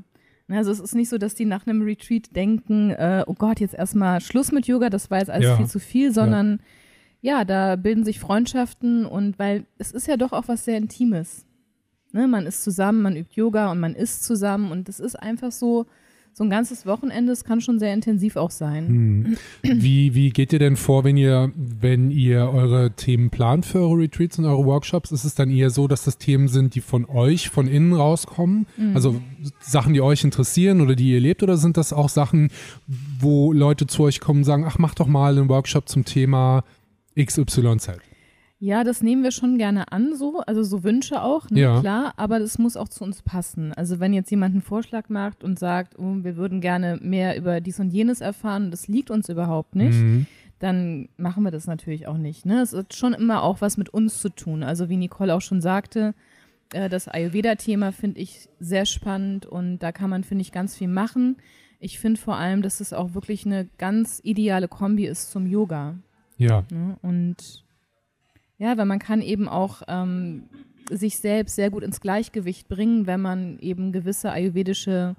Ne, 0.48 0.56
Also 0.58 0.72
es 0.72 0.80
ist 0.80 0.96
nicht 0.96 1.08
so, 1.08 1.18
dass 1.18 1.36
die 1.36 1.44
nach 1.44 1.68
einem 1.68 1.82
Retreat 1.82 2.34
denken, 2.34 2.90
äh, 2.90 3.22
oh 3.28 3.34
Gott, 3.34 3.60
jetzt 3.60 3.74
erstmal 3.74 4.20
Schluss 4.20 4.50
mit 4.50 4.66
Yoga, 4.66 4.90
das 4.90 5.08
war 5.12 5.18
jetzt 5.20 5.30
alles 5.30 5.46
Ja. 5.46 5.56
viel 5.56 5.66
zu 5.68 5.78
viel, 5.78 6.12
sondern 6.12 6.50
ja. 6.50 6.58
Da 7.44 7.76
bilden 7.76 8.04
sich 8.04 8.18
Freundschaften 8.18 9.04
und 9.04 9.38
weil 9.38 9.66
es 9.78 9.92
ist 9.92 10.06
ja 10.06 10.16
doch 10.16 10.32
auch 10.32 10.48
was 10.48 10.64
sehr 10.64 10.78
Intimes. 10.78 11.44
Ne, 12.12 12.26
man 12.26 12.46
ist 12.46 12.64
zusammen, 12.64 13.02
man 13.02 13.16
übt 13.16 13.34
Yoga 13.34 13.70
und 13.70 13.78
man 13.78 13.94
isst 13.94 14.24
zusammen 14.24 14.72
und 14.72 14.88
es 14.88 14.98
ist 14.98 15.14
einfach 15.14 15.52
so, 15.52 15.86
so 16.32 16.42
ein 16.44 16.50
ganzes 16.50 16.86
Wochenende, 16.86 17.32
es 17.32 17.44
kann 17.44 17.60
schon 17.60 17.78
sehr 17.78 17.92
intensiv 17.92 18.34
auch 18.36 18.50
sein. 18.50 18.88
Hm. 18.88 19.36
Wie, 19.62 20.14
wie 20.14 20.30
geht 20.30 20.52
ihr 20.52 20.58
denn 20.58 20.76
vor, 20.76 21.04
wenn 21.04 21.16
ihr, 21.16 21.52
wenn 21.54 22.10
ihr 22.10 22.50
eure 22.50 22.92
Themen 22.92 23.30
plant 23.30 23.66
für 23.66 23.80
eure 23.80 23.98
Retreats 23.98 24.38
und 24.38 24.44
eure 24.44 24.64
Workshops? 24.64 25.12
Ist 25.12 25.24
es 25.24 25.34
dann 25.34 25.50
eher 25.50 25.70
so, 25.70 25.86
dass 25.86 26.04
das 26.04 26.18
Themen 26.18 26.48
sind, 26.48 26.74
die 26.74 26.80
von 26.80 27.04
euch, 27.04 27.48
von 27.48 27.68
innen 27.68 27.92
rauskommen? 27.92 28.66
Also 28.94 29.20
Sachen, 29.60 29.92
die 29.92 30.00
euch 30.00 30.24
interessieren 30.24 30.80
oder 30.80 30.96
die 30.96 31.12
ihr 31.12 31.20
lebt? 31.20 31.42
Oder 31.42 31.56
sind 31.56 31.76
das 31.76 31.92
auch 31.92 32.08
Sachen, 32.08 32.50
wo 33.20 33.52
Leute 33.52 33.86
zu 33.86 34.02
euch 34.04 34.20
kommen 34.20 34.40
und 34.40 34.44
sagen, 34.44 34.64
ach, 34.66 34.78
mach 34.78 34.94
doch 34.94 35.06
mal 35.06 35.36
einen 35.36 35.48
Workshop 35.48 35.88
zum 35.88 36.04
Thema 36.04 36.64
XYZ? 37.18 37.98
Ja, 38.62 38.84
das 38.84 39.02
nehmen 39.02 39.22
wir 39.22 39.30
schon 39.30 39.56
gerne 39.56 39.90
an, 39.90 40.14
so, 40.14 40.40
also 40.46 40.62
so 40.62 40.84
Wünsche 40.84 41.22
auch, 41.22 41.48
ne, 41.48 41.60
Ja. 41.60 41.80
klar, 41.80 42.12
aber 42.18 42.38
das 42.38 42.58
muss 42.58 42.76
auch 42.76 42.90
zu 42.90 43.04
uns 43.04 43.22
passen. 43.22 43.72
Also 43.72 44.00
wenn 44.00 44.12
jetzt 44.12 44.30
jemand 44.30 44.52
einen 44.54 44.60
Vorschlag 44.62 45.08
macht 45.08 45.42
und 45.42 45.58
sagt, 45.58 45.98
oh, 45.98 46.16
wir 46.22 46.36
würden 46.36 46.60
gerne 46.60 46.98
mehr 47.00 47.38
über 47.38 47.62
dies 47.62 47.80
und 47.80 47.90
jenes 47.90 48.20
erfahren 48.20 48.66
und 48.66 48.70
das 48.70 48.86
liegt 48.86 49.10
uns 49.10 49.30
überhaupt 49.30 49.76
nicht, 49.76 49.98
Mhm. 49.98 50.26
dann 50.58 51.08
machen 51.16 51.42
wir 51.42 51.50
das 51.50 51.66
natürlich 51.66 52.06
auch 52.06 52.18
nicht. 52.18 52.44
Ne? 52.44 52.60
Es 52.60 52.74
hat 52.74 52.92
schon 52.94 53.14
immer 53.14 53.42
auch 53.44 53.62
was 53.62 53.78
mit 53.78 53.88
uns 53.88 54.20
zu 54.20 54.28
tun. 54.28 54.62
Also 54.62 54.90
wie 54.90 54.98
Nicole 54.98 55.34
auch 55.34 55.40
schon 55.40 55.62
sagte, 55.62 56.12
äh, 56.74 56.90
das 56.90 57.08
Ayurveda-Thema 57.08 57.92
finde 57.92 58.20
ich 58.20 58.46
sehr 58.58 58.84
spannend 58.84 59.46
und 59.46 59.78
da 59.78 59.90
kann 59.90 60.10
man, 60.10 60.22
finde 60.22 60.42
ich, 60.42 60.52
ganz 60.52 60.76
viel 60.76 60.88
machen. 60.88 61.38
Ich 61.78 61.98
finde 61.98 62.20
vor 62.20 62.36
allem, 62.36 62.60
dass 62.60 62.80
es 62.80 62.92
auch 62.92 63.14
wirklich 63.14 63.46
eine 63.46 63.68
ganz 63.78 64.20
ideale 64.22 64.68
Kombi 64.68 65.06
ist 65.06 65.30
zum 65.30 65.46
Yoga. 65.46 65.94
Ja. 66.40 66.64
Ne? 66.72 66.96
Und 67.02 67.64
ja, 68.58 68.76
weil 68.76 68.86
man 68.86 68.98
kann 68.98 69.22
eben 69.22 69.48
auch 69.48 69.82
ähm, 69.88 70.44
sich 70.90 71.18
selbst 71.18 71.54
sehr 71.54 71.70
gut 71.70 71.82
ins 71.84 72.00
Gleichgewicht 72.00 72.66
bringen, 72.68 73.06
wenn 73.06 73.20
man 73.20 73.58
eben 73.60 73.92
gewisse 73.92 74.32
ayurvedische 74.32 75.16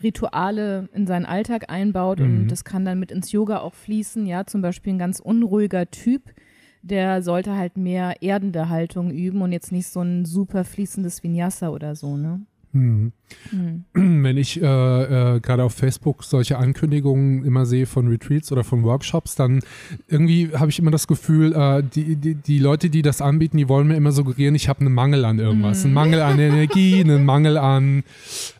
Rituale 0.00 0.88
in 0.92 1.06
seinen 1.06 1.26
Alltag 1.26 1.70
einbaut 1.70 2.20
Mhm. 2.20 2.24
und 2.42 2.48
das 2.48 2.64
kann 2.64 2.84
dann 2.84 3.00
mit 3.00 3.10
ins 3.10 3.32
Yoga 3.32 3.58
auch 3.60 3.74
fließen. 3.74 4.26
Ja, 4.26 4.46
zum 4.46 4.62
Beispiel 4.62 4.92
ein 4.92 4.98
ganz 4.98 5.18
unruhiger 5.18 5.90
Typ, 5.90 6.22
der 6.82 7.22
sollte 7.22 7.56
halt 7.56 7.76
mehr 7.76 8.22
erdende 8.22 8.68
Haltung 8.68 9.10
üben 9.10 9.42
und 9.42 9.52
jetzt 9.52 9.72
nicht 9.72 9.88
so 9.88 10.00
ein 10.00 10.24
super 10.24 10.64
fließendes 10.64 11.22
Vinyasa 11.22 11.70
oder 11.70 11.96
so, 11.96 12.16
ne? 12.16 12.42
Mhm. 12.72 13.12
Mhm. 13.52 13.84
Wenn 14.24 14.36
ich 14.36 14.60
äh, 14.60 14.64
äh, 14.64 15.40
gerade 15.40 15.62
auf 15.64 15.72
Facebook 15.74 16.24
solche 16.24 16.58
Ankündigungen 16.58 17.44
immer 17.44 17.64
sehe 17.66 17.86
von 17.86 18.08
Retreats 18.08 18.50
oder 18.50 18.64
von 18.64 18.82
Workshops, 18.82 19.34
dann 19.36 19.60
irgendwie 20.08 20.50
habe 20.54 20.70
ich 20.70 20.78
immer 20.78 20.90
das 20.90 21.06
Gefühl, 21.06 21.52
äh, 21.52 21.82
die, 21.82 22.16
die, 22.16 22.34
die 22.34 22.58
Leute, 22.58 22.90
die 22.90 23.02
das 23.02 23.20
anbieten, 23.20 23.56
die 23.56 23.68
wollen 23.68 23.86
mir 23.88 23.94
immer 23.96 24.12
suggerieren, 24.12 24.54
ich 24.54 24.68
habe 24.68 24.80
einen 24.80 24.94
Mangel 24.94 25.24
an 25.24 25.38
irgendwas. 25.38 25.84
Einen 25.84 25.94
Mangel 25.94 26.20
an 26.22 26.38
Energie, 26.38 27.00
einen 27.04 27.24
Mangel 27.24 27.56
an 27.56 28.02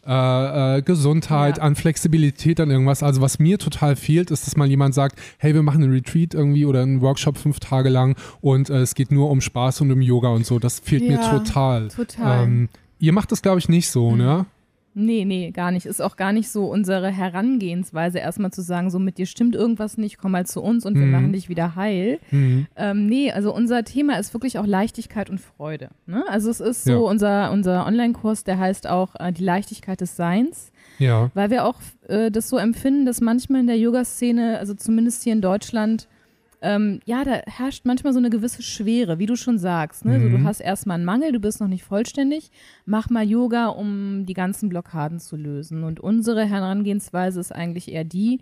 äh, 0.07 0.79
äh, 0.79 0.83
Gesundheit, 0.83 1.59
Ja. 1.59 1.64
an 1.64 1.75
Flexibilität, 1.75 2.61
an 2.61 2.71
irgendwas. 2.71 3.02
Also 3.02 3.21
was 3.21 3.38
mir 3.38 3.59
total 3.59 3.97
fehlt, 3.97 4.31
ist, 4.31 4.47
dass 4.47 4.57
mal 4.57 4.69
jemand 4.69 4.95
sagt, 4.95 5.19
hey, 5.38 5.55
wir 5.55 5.62
machen 5.62 5.83
einen 5.83 5.93
Retreat 5.93 6.35
irgendwie 6.35 6.64
oder 6.64 6.83
einen 6.83 7.00
Workshop 7.00 7.38
fünf 7.38 7.59
Tage 7.61 7.88
lang 7.88 8.17
und 8.40 8.71
äh, 8.71 8.79
es 8.81 8.95
geht 8.95 9.11
nur 9.11 9.31
um 9.31 9.40
Spaß 9.40 9.81
und 9.81 9.90
um 9.93 10.00
Yoga 10.00 10.29
und 10.29 10.47
so. 10.47 10.59
Das 10.59 10.79
fehlt 10.81 11.02
mir 11.02 11.14
Ja, 11.21 11.38
total. 11.38 11.88
total. 11.88 12.45
Ähm, 12.45 12.69
ihr 13.00 13.12
macht 13.12 13.33
das, 13.33 13.42
glaube 13.42 13.59
ich, 13.59 13.69
nicht 13.69 13.88
so, 13.90 14.14
ne? 14.14 14.47
Nee, 14.92 15.25
nee, 15.25 15.52
gar 15.52 15.71
nicht. 15.71 15.87
Ist 15.87 16.02
auch 16.02 16.16
gar 16.16 16.33
nicht 16.33 16.50
so 16.50 16.66
unsere 16.66 17.11
Herangehensweise, 17.12 18.19
erstmal 18.19 18.50
zu 18.52 18.61
sagen, 18.61 18.90
so 18.90 18.99
mit 18.99 19.19
dir 19.19 19.26
stimmt 19.26 19.54
irgendwas 19.54 19.97
nicht, 19.99 20.19
komm 20.19 20.33
mal 20.33 20.47
zu 20.47 20.61
uns 20.61 20.85
und 20.85 20.97
wir 20.97 21.07
Mhm. 21.07 21.12
machen 21.12 21.33
dich 21.33 21.49
wieder 21.49 21.76
heil. 21.76 22.19
Mhm. 22.33 22.66
Ähm, 22.76 23.07
nee, 23.07 23.30
also 23.30 23.54
unser 23.54 23.85
Thema 23.85 24.19
ist 24.19 24.35
wirklich 24.35 24.59
auch 24.59 24.66
Leichtigkeit 24.66 25.30
und 25.30 25.40
Freude. 25.40 25.90
Ne? 26.07 26.25
Also 26.28 26.50
es 26.50 26.59
ist 26.59 26.83
so, 26.85 26.90
Ja. 26.90 26.97
unser, 26.99 27.52
unser 27.52 27.87
Online-Kurs, 27.87 28.42
der 28.42 28.59
heißt 28.59 28.88
auch 28.88 29.14
äh, 29.21 29.33
die 29.33 29.45
Leichtigkeit 29.45 30.00
des 30.00 30.16
Seins, 30.16 30.73
Ja. 30.99 31.30
weil 31.35 31.50
wir 31.50 31.66
auch 31.66 31.76
äh, 32.09 32.33
das 32.33 32.49
so 32.49 32.57
empfinden, 32.57 33.07
dass 33.07 33.21
manchmal 33.21 33.61
in 33.61 33.69
der 33.69 33.78
Yoga-Szene, 33.78 34.59
also 34.59 34.75
zumindest 34.75 35.23
hier 35.23 35.35
in 35.35 35.40
Deutschland, 35.40 36.09
ähm, 36.62 37.00
ja, 37.07 37.25
da 37.25 37.40
herrscht 37.47 37.85
manchmal 37.87 38.12
so 38.12 38.19
eine 38.19 38.31
gewisse 38.31 38.62
Schwere, 38.62 39.19
wie 39.19 39.26
du 39.26 39.37
schon 39.37 39.59
sagst. 39.59 40.05
Ne? 40.05 40.19
Mhm. 40.19 40.31
du 40.38 40.45
hast 40.45 40.61
erstmal 40.61 40.97
einen 40.97 41.05
Mangel, 41.05 41.33
du 41.33 41.40
bist 41.40 41.61
noch 41.61 41.69
nicht 41.69 41.85
vollständig, 41.85 42.50
mach 42.85 43.09
mal 43.11 43.25
Yoga, 43.26 43.69
um 43.69 44.26
die 44.26 44.35
ganzen 44.35 44.69
Blockaden 44.69 45.21
zu 45.21 45.37
lösen. 45.37 45.85
Und 45.85 46.00
unsere 46.00 46.45
Herangehensweise 46.45 47.40
ist 47.40 47.52
eigentlich 47.55 47.90
eher 47.90 48.05
die, 48.05 48.40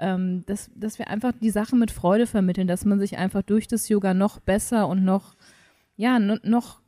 ähm, 0.00 0.44
dass, 0.46 0.70
dass 0.74 0.98
wir 0.98 1.08
einfach 1.08 1.32
die 1.40 1.50
Sache 1.50 1.76
mit 1.76 1.90
Freude 1.90 2.26
vermitteln, 2.26 2.66
dass 2.66 2.84
man 2.84 2.98
sich 2.98 3.18
einfach 3.18 3.42
durch 3.42 3.68
das 3.68 3.88
Yoga 3.88 4.14
noch 4.14 4.40
besser 4.40 4.88
und 4.88 5.04
noch, 5.04 5.34
ja, 5.96 6.18
no- 6.18 6.38
noch, 6.42 6.79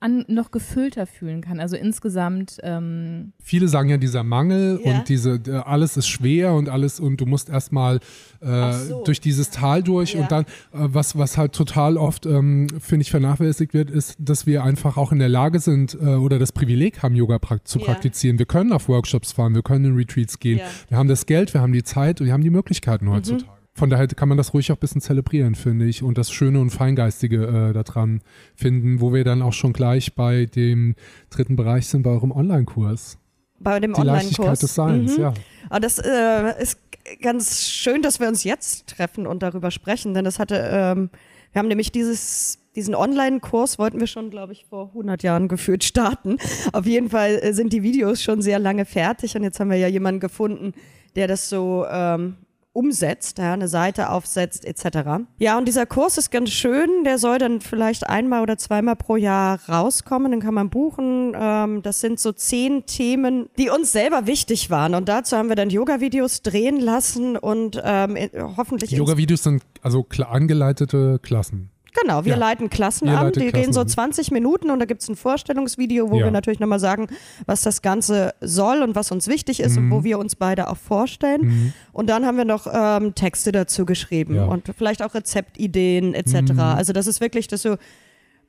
an, 0.00 0.24
noch 0.28 0.50
gefüllter 0.52 1.06
fühlen 1.06 1.40
kann. 1.40 1.58
Also 1.58 1.74
insgesamt, 1.76 2.58
ähm, 2.62 3.32
Viele 3.42 3.66
sagen 3.66 3.88
ja 3.88 3.96
dieser 3.96 4.22
Mangel 4.22 4.80
Ja. 4.84 4.92
und 4.98 5.08
diese 5.08 5.40
äh, 5.46 5.50
alles 5.64 5.96
ist 5.96 6.06
schwer 6.08 6.52
und 6.54 6.68
alles 6.68 7.00
und 7.00 7.20
du 7.20 7.26
musst 7.26 7.48
erstmal 7.50 7.98
äh, 8.40 8.72
so. 8.72 9.02
durch 9.04 9.20
dieses 9.20 9.50
Tal 9.50 9.82
durch 9.82 10.14
Ja. 10.14 10.20
und 10.20 10.30
dann 10.30 10.44
äh, 10.44 10.46
was 10.72 11.18
was 11.18 11.36
halt 11.36 11.52
total 11.52 11.96
oft 11.96 12.26
ähm, 12.26 12.68
finde 12.78 13.02
ich 13.02 13.10
vernachlässigt 13.10 13.74
wird 13.74 13.90
ist, 13.90 14.16
dass 14.20 14.46
wir 14.46 14.62
einfach 14.62 14.96
auch 14.96 15.10
in 15.10 15.18
der 15.18 15.28
Lage 15.28 15.58
sind 15.58 15.94
äh, 16.00 16.14
oder 16.14 16.38
das 16.38 16.52
Privileg 16.52 17.02
haben 17.02 17.16
Yoga 17.16 17.38
prak 17.40 17.66
zu 17.66 17.80
Ja. 17.80 17.86
praktizieren. 17.86 18.38
Wir 18.38 18.46
können 18.46 18.72
auf 18.72 18.88
Workshops 18.88 19.32
fahren, 19.32 19.54
wir 19.56 19.62
können 19.62 19.84
in 19.86 19.96
Retreats 19.96 20.38
gehen. 20.38 20.58
Ja. 20.58 20.64
Wir 20.88 20.96
haben 20.98 21.08
das 21.08 21.26
Geld, 21.26 21.54
wir 21.54 21.60
haben 21.60 21.72
die 21.72 21.82
Zeit 21.82 22.20
und 22.20 22.26
wir 22.28 22.32
haben 22.32 22.44
die 22.44 22.50
Möglichkeiten 22.50 23.06
Mhm. 23.06 23.57
Von 23.78 23.90
daher 23.90 24.08
kann 24.08 24.28
man 24.28 24.36
das 24.36 24.54
ruhig 24.54 24.72
auch 24.72 24.76
ein 24.76 24.80
bisschen 24.80 25.00
zelebrieren, 25.00 25.54
finde 25.54 25.86
ich, 25.86 26.02
und 26.02 26.18
das 26.18 26.32
Schöne 26.32 26.60
und 26.60 26.70
Feingeistige 26.70 27.70
äh, 27.70 27.72
daran 27.72 28.22
finden, 28.56 29.00
wo 29.00 29.12
wir 29.14 29.22
dann 29.22 29.40
auch 29.40 29.52
schon 29.52 29.72
gleich 29.72 30.14
bei 30.16 30.46
dem 30.46 30.96
dritten 31.30 31.54
Bereich 31.54 31.86
sind, 31.86 32.02
bei 32.02 32.10
eurem 32.10 32.32
Online-Kurs. 32.32 33.18
Bei 33.60 33.78
dem 33.78 33.92
Die 33.92 34.02
Leichtigkeit 34.02 34.38
Online-Kurs. 34.40 34.58
des 34.58 34.74
Seins, 34.74 35.16
Mhm. 35.16 35.22
ja. 35.22 35.34
Aber 35.70 35.80
das 35.80 35.98
äh, 36.00 36.60
ist 36.60 36.80
ganz 37.22 37.68
schön, 37.68 38.02
dass 38.02 38.18
wir 38.18 38.26
uns 38.26 38.42
jetzt 38.42 38.88
treffen 38.88 39.26
und 39.28 39.44
darüber 39.44 39.70
sprechen, 39.70 40.12
denn 40.12 40.24
das 40.24 40.40
hatte, 40.40 40.56
ähm, 40.72 41.10
wir 41.52 41.60
haben 41.60 41.68
nämlich 41.68 41.92
dieses, 41.92 42.58
diesen 42.74 42.96
Online-Kurs 42.96 43.78
wollten 43.78 44.00
wir 44.00 44.06
schon, 44.08 44.30
glaube 44.30 44.52
ich, 44.54 44.66
vor 44.68 44.88
100 44.88 45.22
Jahren 45.22 45.46
gefühlt 45.46 45.84
starten. 45.84 46.36
Auf 46.72 46.84
jeden 46.84 47.10
Fall 47.10 47.38
äh, 47.42 47.52
sind 47.52 47.72
die 47.72 47.84
Videos 47.84 48.22
schon 48.24 48.42
sehr 48.42 48.58
lange 48.58 48.84
fertig 48.84 49.36
und 49.36 49.44
jetzt 49.44 49.60
haben 49.60 49.70
wir 49.70 49.78
ja 49.78 49.86
jemanden 49.88 50.18
gefunden, 50.20 50.72
der 51.16 51.28
das 51.28 51.48
so 51.48 51.86
ähm, 51.88 52.34
umsetzt, 52.78 53.38
ja, 53.38 53.54
eine 53.54 53.66
Seite 53.66 54.10
aufsetzt 54.10 54.64
etc. 54.64 55.26
Ja, 55.38 55.58
und 55.58 55.66
dieser 55.66 55.84
Kurs 55.84 56.16
ist 56.16 56.30
ganz 56.30 56.50
schön, 56.50 57.02
der 57.04 57.18
soll 57.18 57.38
dann 57.38 57.60
vielleicht 57.60 58.08
einmal 58.08 58.42
oder 58.42 58.56
zweimal 58.56 58.94
pro 58.94 59.16
Jahr 59.16 59.58
rauskommen, 59.68 60.30
den 60.30 60.40
kann 60.40 60.54
man 60.54 60.70
buchen. 60.70 61.32
Ähm, 61.34 61.82
das 61.82 62.00
sind 62.00 62.20
so 62.20 62.30
zehn 62.30 62.86
Themen, 62.86 63.48
die 63.58 63.68
uns 63.68 63.90
selber 63.90 64.28
wichtig 64.28 64.70
waren 64.70 64.94
und 64.94 65.08
dazu 65.08 65.36
haben 65.36 65.48
wir 65.48 65.56
dann 65.56 65.70
Yoga-Videos 65.70 66.42
drehen 66.42 66.78
lassen 66.78 67.36
und 67.36 67.82
ähm, 67.84 68.16
hoffentlich 68.56 68.92
Yoga-Videos 68.92 69.42
sind 69.42 69.64
also 69.82 70.06
angeleitete 70.28 71.18
Klassen. 71.20 71.70
Genau, 72.02 72.24
wir 72.24 72.32
Ja. 72.32 72.38
leiten 72.38 72.70
Klassen 72.70 73.08
Ihr 73.08 73.18
an, 73.18 73.32
die 73.32 73.40
Klassen 73.48 73.52
gehen 73.62 73.72
so 73.72 73.80
an. 73.80 73.88
20 73.88 74.30
Minuten 74.30 74.70
und 74.70 74.78
da 74.78 74.84
gibt 74.84 75.02
es 75.02 75.08
ein 75.08 75.16
Vorstellungsvideo, 75.16 76.10
wo 76.10 76.18
Ja. 76.18 76.26
wir 76.26 76.30
natürlich 76.30 76.60
nochmal 76.60 76.80
sagen, 76.80 77.08
was 77.46 77.62
das 77.62 77.82
Ganze 77.82 78.34
soll 78.40 78.82
und 78.82 78.94
was 78.94 79.10
uns 79.10 79.26
wichtig 79.28 79.60
ist 79.60 79.76
und 79.76 79.86
Mhm. 79.86 79.90
wo 79.90 80.04
wir 80.04 80.18
uns 80.18 80.36
beide 80.36 80.68
auch 80.68 80.76
vorstellen. 80.76 81.72
Und 81.92 82.08
dann 82.10 82.26
haben 82.26 82.36
wir 82.36 82.44
noch 82.44 82.66
ähm, 82.72 83.14
Texte 83.14 83.52
dazu 83.52 83.86
geschrieben 83.86 84.34
Ja. 84.36 84.44
und 84.44 84.70
vielleicht 84.76 85.02
auch 85.02 85.14
Rezeptideen 85.14 86.14
etc. 86.14 86.52
Mhm. 86.52 86.60
Also 86.60 86.92
das 86.92 87.06
ist 87.06 87.20
wirklich 87.20 87.48
das 87.48 87.62
so, 87.62 87.76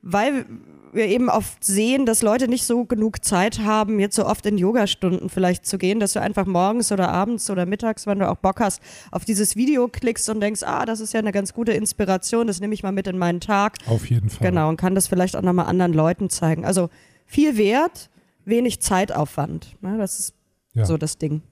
weil 0.02 0.46
wir 0.92 1.06
eben 1.06 1.28
oft 1.28 1.62
sehen, 1.62 2.04
dass 2.04 2.20
Leute 2.22 2.48
nicht 2.48 2.64
so 2.64 2.84
genug 2.84 3.24
Zeit 3.24 3.60
haben, 3.60 4.00
jetzt 4.00 4.16
so 4.16 4.26
oft 4.26 4.44
in 4.46 4.58
Yogastunden 4.58 5.28
vielleicht 5.28 5.64
zu 5.64 5.78
gehen, 5.78 6.00
dass 6.00 6.14
du 6.14 6.20
einfach 6.20 6.46
morgens 6.46 6.90
oder 6.90 7.10
abends 7.10 7.48
oder 7.48 7.64
mittags, 7.64 8.06
wenn 8.08 8.18
du 8.18 8.28
auch 8.28 8.36
Bock 8.38 8.58
hast, 8.60 8.82
auf 9.12 9.24
dieses 9.24 9.54
Video 9.54 9.86
klickst 9.86 10.28
und 10.30 10.40
denkst, 10.40 10.62
ah, 10.64 10.84
das 10.86 10.98
ist 10.98 11.12
ja 11.14 11.20
eine 11.20 11.30
ganz 11.30 11.54
gute 11.54 11.72
Inspiration, 11.72 12.48
das 12.48 12.58
nehme 12.60 12.74
ich 12.74 12.82
mal 12.82 12.90
mit 12.90 13.06
in 13.06 13.18
meinen 13.18 13.40
Tag. 13.40 13.76
Auf 13.86 14.10
jeden 14.10 14.30
Fall. 14.30 14.48
Genau, 14.48 14.68
und 14.68 14.78
kann 14.78 14.96
das 14.96 15.06
vielleicht 15.06 15.36
auch 15.36 15.42
nochmal 15.42 15.66
anderen 15.66 15.92
Leuten 15.92 16.28
zeigen. 16.28 16.64
Also 16.64 16.90
viel 17.24 17.56
Wert, 17.56 18.10
wenig 18.44 18.80
Zeitaufwand. 18.80 19.76
Ne? 19.82 19.96
Das 19.98 20.18
ist 20.18 20.34
Ja. 20.74 20.84
so 20.86 20.96
das 20.96 21.18
Ding. 21.18 21.42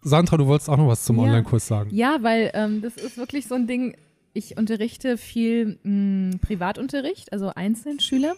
Sandra, 0.00 0.36
du 0.36 0.46
wolltest 0.48 0.68
auch 0.68 0.76
noch 0.76 0.88
was 0.88 1.04
zum 1.04 1.16
Ja. 1.18 1.22
Online-Kurs 1.22 1.66
sagen. 1.68 1.90
Ja, 1.94 2.16
weil 2.22 2.50
ähm, 2.54 2.82
das 2.82 2.96
ist 2.96 3.16
wirklich 3.16 3.46
so 3.46 3.54
ein 3.54 3.68
Ding. 3.68 3.94
Ich 4.34 4.56
unterrichte 4.56 5.18
viel 5.18 5.78
mh, 5.82 6.38
Privatunterricht, 6.40 7.32
also 7.32 7.48
Einzelschüler. 7.48 8.34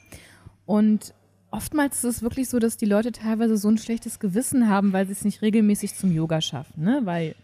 Und 0.67 1.15
oftmals 1.51 1.99
ist 1.99 2.17
es 2.17 2.23
wirklich 2.23 2.49
so, 2.49 2.59
dass 2.59 2.77
die 2.77 2.87
Leute 2.87 3.13
teilweise 3.13 3.57
so 3.57 3.69
ein 3.69 3.79
schlechtes 3.79 4.19
Gewissen 4.19 4.69
haben, 4.69 4.93
weil 4.93 5.07
sie 5.07 5.13
es 5.13 5.25
nicht 5.25 5.43
regelmäßig 5.43 5.95
zum 5.95 6.13
Yoga 6.13 6.41
schaffen. 6.41 6.83
Ne? 6.83 7.03
Weil 7.05 7.37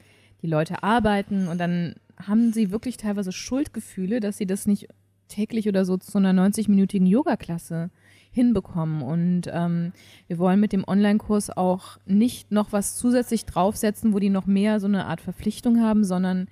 die 0.43 0.49
Leute 0.49 0.83
arbeiten 0.83 1.49
und 1.49 1.59
dann 1.59 1.95
haben 2.17 2.53
sie 2.53 2.71
wirklich 2.71 2.97
teilweise 2.97 3.33
Schuldgefühle, 3.33 4.21
dass 4.21 4.37
sie 4.39 4.47
das 4.47 4.67
nicht 4.67 4.89
täglich 5.29 5.69
oder 5.69 5.85
so 5.85 5.97
zu 5.97 6.19
einer 6.19 6.33
90-minütigen 6.33 7.07
Yoga-Klasse 7.07 7.91
hinbekommen. 8.33 9.03
Und 9.03 9.43
ähm, 9.53 9.93
wir 10.27 10.39
wollen 10.39 10.61
mit 10.61 10.73
dem 10.73 10.85
Online-Kurs 10.87 11.51
auch 11.57 11.99
nicht 12.05 12.51
noch 12.51 12.73
was 12.73 12.97
zusätzlich 12.97 13.47
draufsetzen, 13.47 14.13
wo 14.13 14.19
die 14.19 14.31
noch 14.31 14.47
mehr 14.47 14.81
so 14.81 14.87
eine 14.87 15.07
Art 15.07 15.21
Verpflichtung 15.21 15.81
haben, 15.81 16.05
sondern 16.05 16.49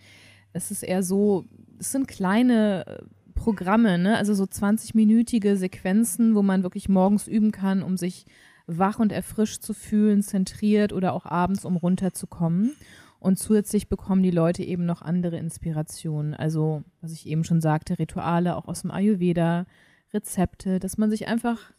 es 0.53 0.71
ist 0.71 0.83
eher 0.83 1.03
so, 1.03 1.45
es 1.79 1.93
sind 1.93 2.09
kleine 2.09 2.87
äh, 2.87 3.03
Programme, 3.35 3.99
ne? 3.99 4.17
also 4.17 4.35
so 4.35 4.45
20-minütige 4.45 5.57
Sequenzen, 5.57 6.35
wo 6.35 6.43
man 6.43 6.63
wirklich 6.63 6.89
morgens 6.89 7.29
üben 7.29 7.53
kann, 7.53 7.83
um 7.83 7.97
sich 7.97 8.27
wach 8.67 8.99
und 8.99 9.13
erfrischt 9.13 9.63
zu 9.63 9.75
fühlen, 9.75 10.23
zentriert 10.23 10.93
oder 10.93 11.15
auch 11.15 11.25
abends, 11.25 11.65
um 11.65 11.77
runterzukommen. 11.77 12.73
Und 13.21 13.39
zusätzlich 13.39 13.89
bekommen 13.89 14.23
die 14.23 14.31
Leute 14.31 14.63
eben 14.63 14.87
noch 14.87 15.03
andere 15.03 15.39
Inspirationen. 15.39 16.35
Also, 16.35 16.85
was 17.01 17.13
ich 17.13 17.27
eben 17.27 17.43
schon 17.43 17.61
sagte, 17.61 17.99
Rituale 17.99 18.57
auch 18.57 18.69
aus 18.69 18.83
dem 18.83 18.91
Ayurveda, 18.91 19.67
Rezepte, 20.13 20.79
dass 20.79 20.99
man 20.99 21.11
sich 21.11 21.27
einfach, 21.27 21.73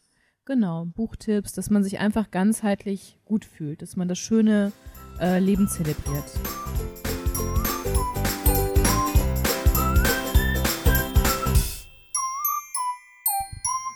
genau, 0.45 0.85
Buchtipps, 0.85 1.53
dass 1.53 1.69
man 1.69 1.83
sich 1.83 1.99
einfach 1.99 2.31
ganzheitlich 2.31 3.19
gut 3.23 3.45
fühlt, 3.45 3.81
dass 3.81 3.95
man 3.95 4.07
das 4.07 4.17
schöne 4.19 4.71
äh, 5.19 5.39
Leben 5.39 5.67
zelebriert. 5.67 6.25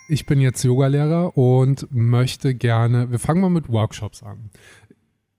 Ich 0.10 0.26
bin 0.26 0.42
jetzt 0.42 0.64
Yogalehrer 0.64 1.38
und 1.38 1.88
möchte 1.90 2.56
gerne, 2.56 3.10
wir 3.10 3.20
fangen 3.20 3.42
mal 3.42 3.50
mit 3.50 3.70
Workshops 3.70 4.22
an. 4.22 4.50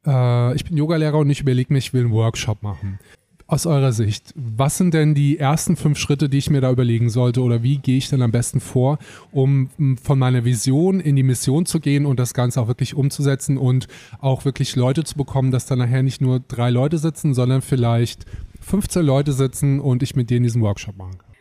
Äh, 0.06 0.56
ich 0.56 0.64
bin 0.64 0.76
Yogalehrer 0.76 1.18
und 1.18 1.28
ich 1.28 1.40
überlege 1.40 1.72
mir, 1.72 1.78
ich 1.78 1.92
will 1.92 2.04
einen 2.04 2.12
Workshop 2.12 2.62
machen. 2.62 2.98
Aus 3.46 3.66
eurer 3.66 3.92
Sicht, 3.92 4.32
was 4.34 4.78
sind 4.78 4.94
denn 4.94 5.14
die 5.14 5.38
ersten 5.38 5.76
fünf 5.76 5.98
Schritte, 5.98 6.30
die 6.30 6.38
ich 6.38 6.48
mir 6.48 6.62
da 6.62 6.70
überlegen 6.70 7.10
sollte 7.10 7.42
oder 7.42 7.62
wie 7.62 7.76
gehe 7.76 7.98
ich 7.98 8.08
denn 8.08 8.22
am 8.22 8.30
besten 8.30 8.58
vor, 8.58 8.98
um 9.32 9.68
von 10.02 10.18
meiner 10.18 10.46
Vision 10.46 10.98
in 10.98 11.14
die 11.14 11.22
Mission 11.22 11.66
zu 11.66 11.78
gehen 11.78 12.06
und 12.06 12.18
das 12.18 12.32
Ganze 12.32 12.58
auch 12.62 12.68
wirklich 12.68 12.94
umzusetzen 12.94 13.58
und 13.58 13.86
auch 14.18 14.46
wirklich 14.46 14.76
Leute 14.76 15.04
zu 15.04 15.16
bekommen, 15.16 15.50
dass 15.50 15.66
da 15.66 15.76
nachher 15.76 16.02
nicht 16.02 16.22
nur 16.22 16.40
drei 16.40 16.70
Leute 16.70 16.96
sitzen, 16.96 17.34
sondern 17.34 17.60
vielleicht 17.60 18.24
15 18.62 19.04
Leute 19.04 19.34
sitzen 19.34 19.78
und 19.78 20.02
ich 20.02 20.16
mit 20.16 20.30
denen 20.30 20.44
diesen 20.44 20.62
Workshop 20.62 20.96
machen 20.96 21.18
kann. 21.18 21.33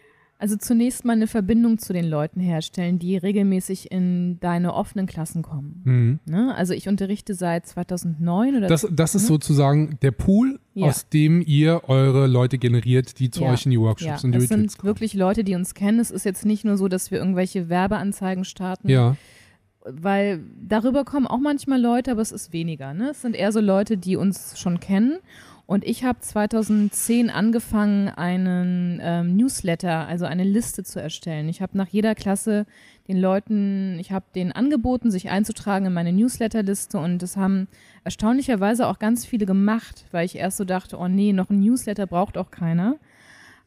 Also 0.43 0.57
zunächst 0.57 1.05
mal 1.05 1.13
eine 1.13 1.27
Verbindung 1.27 1.77
zu 1.77 1.93
den 1.93 2.03
Leuten 2.03 2.41
herstellen, 2.41 3.00
die 3.00 3.15
regelmäßig 3.15 3.93
in 3.93 4.41
deine 4.41 4.73
offenen 4.73 5.05
Klassen 5.05 5.41
kommen. 5.41 5.81
Mhm. 5.85 6.19
Ne? 6.25 6.53
Also 6.53 6.73
ich 6.73 6.89
unterrichte 6.89 7.33
seit 7.33 7.65
2009 7.65 8.57
oder 8.57 8.67
Das, 8.67 8.85
das 8.91 9.15
ist 9.15 9.27
sozusagen 9.27 9.97
der 10.01 10.12
Pool, 10.12 10.59
Ja. 10.73 10.88
aus 10.88 11.07
dem 11.07 11.41
ihr 11.45 11.83
eure 11.88 12.27
Leute 12.27 12.57
generiert, 12.57 13.19
die 13.19 13.31
zu 13.31 13.43
Ja. 13.43 13.53
euch 13.53 13.65
in 13.65 13.69
die 13.71 13.77
ja, 13.77 13.83
Workshops 13.83 14.25
und 14.25 14.33
die 14.33 14.38
es 14.39 14.43
Retreats 14.51 14.73
sind 14.73 14.77
kommen. 14.81 14.88
wirklich 14.89 15.13
Leute, 15.13 15.45
die 15.45 15.55
uns 15.55 15.75
kennen. 15.75 16.00
Es 16.01 16.12
ist 16.12 16.25
jetzt 16.25 16.45
nicht 16.45 16.65
nur 16.65 16.75
so, 16.75 16.89
dass 16.89 17.09
wir 17.09 17.19
irgendwelche 17.19 17.69
Werbeanzeigen 17.69 18.43
starten, 18.43 18.89
Ja, 18.89 19.15
weil 19.85 20.43
darüber 20.62 21.05
kommen 21.05 21.25
auch 21.27 21.39
manchmal 21.39 21.79
Leute, 21.79 22.12
aber 22.12 22.21
es 22.21 22.33
ist 22.33 22.51
weniger. 22.51 22.93
Ne? 22.93 23.12
Es 23.12 23.21
sind 23.21 23.33
eher 23.35 23.53
so 23.53 23.62
Leute, 23.62 23.95
die 23.97 24.17
uns 24.17 24.59
schon 24.59 24.81
kennen. 24.81 25.19
Und 25.65 25.86
ich 25.86 26.03
habe 26.03 26.20
2010 26.20 27.29
angefangen, 27.29 28.10
einen 28.10 29.00
ähm, 29.01 29.38
Newsletter, 29.38 30.05
also 30.08 30.25
eine 30.25 30.43
Liste 30.43 30.84
zu 30.84 31.01
erstellen. 31.01 31.48
Ich 31.48 31.62
habe 31.62 31.77
nach 31.77 31.88
jeder 31.88 32.15
Klasse 32.15 32.65
den 33.08 33.20
Leuten, 33.20 33.98
ich 34.00 34.12
habe 34.12 34.25
denen 34.36 34.51
angeboten, 34.51 35.10
sich 35.10 35.29
einzutragen 35.29 35.86
in 35.86 35.93
meine 35.93 36.12
Newsletterliste 36.12 36.98
und 36.98 37.22
das 37.22 37.38
haben 37.38 37.67
erstaunlicherweise 38.03 38.88
auch 38.88 39.00
ganz 39.00 39.25
viele 39.25 39.46
gemacht, 39.46 40.05
weil 40.12 40.25
ich 40.25 40.36
erst 40.36 40.58
so 40.58 40.65
dachte, 40.65 40.98
oh 40.98 41.08
nee, 41.08 41.32
noch 41.32 41.50
ein 41.50 41.60
Newsletter 41.60 42.08
braucht 42.08 42.38
auch 42.38 42.51
keiner. 42.51 42.98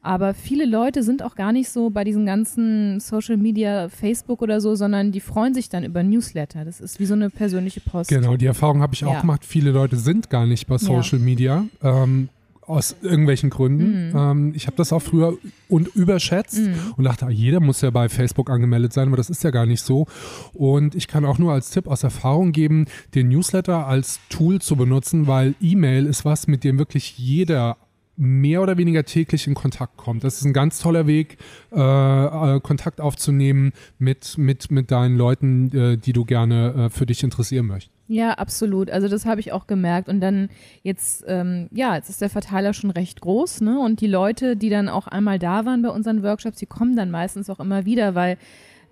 Aber 0.07 0.35
viele 0.35 0.67
Leute 0.67 1.03
sind 1.03 1.23
auch 1.23 1.35
gar 1.35 1.53
nicht 1.53 1.69
so 1.69 1.91
bei 1.91 2.05
diesen 2.05 2.27
ganzen 2.27 3.01
Social 3.01 3.37
Media, 3.37 3.89
Facebook 3.89 4.41
oder 4.41 4.61
so, 4.61 4.75
sondern 4.77 5.11
die 5.11 5.21
freuen 5.21 5.53
sich 5.53 5.69
dann 5.69 5.85
über 5.85 6.03
Newsletter. 6.03 6.65
Das 6.65 6.81
ist 6.81 7.01
wie 7.01 7.07
so 7.07 7.15
eine 7.15 7.29
persönliche 7.29 7.81
Post. 7.81 8.09
Genau, 8.11 8.37
die 8.37 8.47
Erfahrung 8.47 8.83
habe 8.83 8.95
ich 8.95 9.05
auch 9.05 9.15
Ja. 9.15 9.21
gemacht. 9.21 9.45
Viele 9.45 9.73
Leute 9.73 9.97
sind 9.97 10.31
gar 10.31 10.47
nicht 10.47 10.67
bei 10.69 10.79
Social 10.79 11.19
Media. 11.19 11.65
Ähm, 11.83 12.29
aus 12.67 12.97
irgendwelchen 13.01 13.49
Gründen. 13.51 14.09
Mhm. 14.11 14.17
Ähm, 14.17 14.53
ich 14.57 14.67
habe 14.67 14.77
das 14.77 14.93
auch 14.93 15.01
früher 15.01 15.35
und 15.69 15.87
überschätzt 15.95 16.61
und 16.97 17.05
dachte, 17.05 17.27
ah, 17.27 17.31
jeder 17.31 17.61
muss 17.61 17.81
ja 17.81 17.91
bei 17.91 18.09
Facebook 18.09 18.51
angemeldet 18.51 18.93
sein, 18.93 19.07
aber 19.09 19.17
das 19.17 19.31
ist 19.31 19.45
ja 19.45 19.51
gar 19.51 19.67
nicht 19.67 19.83
so. 19.83 20.07
Und 20.53 20.95
ich 20.97 21.07
kann 21.07 21.25
auch 21.25 21.39
nur 21.39 21.53
als 21.53 21.71
Tipp 21.71 21.87
aus 21.87 22.03
Erfahrung 22.03 22.51
geben, 22.53 22.87
den 23.15 23.29
Newsletter 23.29 23.87
als 23.87 24.19
Tool 24.31 24.61
zu 24.61 24.75
benutzen, 24.77 25.27
weil 25.29 25.55
E-Mail 25.61 26.07
ist 26.07 26.25
was, 26.25 26.49
mit 26.49 26.65
dem 26.65 26.79
wirklich 26.79 27.17
jeder 27.19 27.77
mehr 28.17 28.63
oder 28.63 28.79
weniger 28.79 29.05
täglich 29.05 29.47
in 29.47 29.55
Kontakt 29.55 29.97
kommt. 29.97 30.25
Das 30.25 30.39
ist 30.39 30.45
ein 30.45 30.53
ganz 30.53 30.79
toller 30.79 31.07
Weg, 31.07 31.39
äh, 31.73 31.79
äh, 31.79 32.61
Kontakt 32.61 33.01
aufzunehmen 33.01 33.73
mit, 33.99 34.39
mit, 34.39 34.71
mit 34.71 34.91
deinen 34.91 35.17
Leuten, 35.17 35.77
äh, 35.77 35.97
die 35.99 36.13
du 36.13 36.25
gerne 36.25 36.87
äh, 36.87 36.91
für 36.91 37.07
dich 37.07 37.23
interessieren 37.23 37.67
möchtest. 37.67 37.97
Ja, 38.09 38.33
absolut. 38.35 38.91
Also 38.91 39.09
das 39.09 39.27
habe 39.27 39.41
ich 39.41 39.53
auch 39.53 39.67
gemerkt. 39.67 40.09
Und 40.09 40.21
dann 40.21 40.49
jetzt, 40.83 41.25
ähm, 41.27 41.69
ja, 41.73 41.97
jetzt 41.97 42.09
ist 42.09 42.21
der 42.21 42.31
Verteiler 42.31 42.73
schon 42.73 42.91
recht 42.91 43.21
groß, 43.21 43.63
ne? 43.63 43.81
Und 43.81 44.01
die 44.01 44.07
Leute, 44.07 44.57
die 44.57 44.71
dann 44.71 44.89
auch 44.89 45.09
einmal 45.09 45.39
da 45.39 45.65
waren 45.65 45.83
bei 45.83 45.91
unseren 45.91 46.23
Workshops, 46.23 46.59
die 46.59 46.67
kommen 46.67 46.95
dann 46.95 47.11
meistens 47.11 47.51
auch 47.51 47.59
immer 47.59 47.85
wieder, 47.85 48.15
weil 48.15 48.39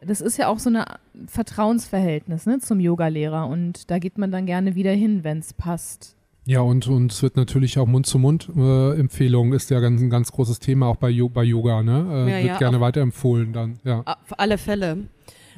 das 0.05 0.21
ist 0.21 0.37
ja 0.37 0.49
auch 0.49 0.59
so 0.59 0.71
ein 0.71 0.83
Vertrauensverhältnis 1.27 2.47
ne, 2.47 2.59
zum 2.59 2.81
Yogalehrer. 2.81 3.47
Und 3.47 3.91
da 3.91 3.99
geht 3.99 4.19
man 4.19 4.33
dann 4.33 4.47
gerne 4.47 4.75
wieder 4.75 4.93
hin, 4.93 5.23
wenn 5.23 5.39
es 5.39 5.53
passt. 5.53 6.17
Ja, 6.47 6.61
und, 6.61 6.87
und 6.89 7.11
es 7.11 7.23
wird 7.23 7.37
natürlich 7.37 7.79
auch 7.79 7.87
Mund-zu-Mund-Empfehlung 7.87 9.53
ist 9.55 9.71
ja 9.71 9.81
ganz, 9.81 10.03
ein 10.03 10.11
ganz 10.11 10.31
großes 10.31 10.59
Thema 10.59 10.87
auch 10.89 10.97
bei, 10.97 11.11
bei 11.33 11.43
Yoga, 11.43 11.83
ne? 11.83 12.07
Äh, 12.11 12.31
Ja, 12.31 12.37
wird 12.39 12.47
ja, 12.47 12.59
gerne 12.59 12.81
weiterempfohlen 12.81 13.53
dann, 13.53 13.79
ja. 13.85 14.03
Auf 14.05 14.39
alle 14.39 14.59
Fälle. 14.59 15.09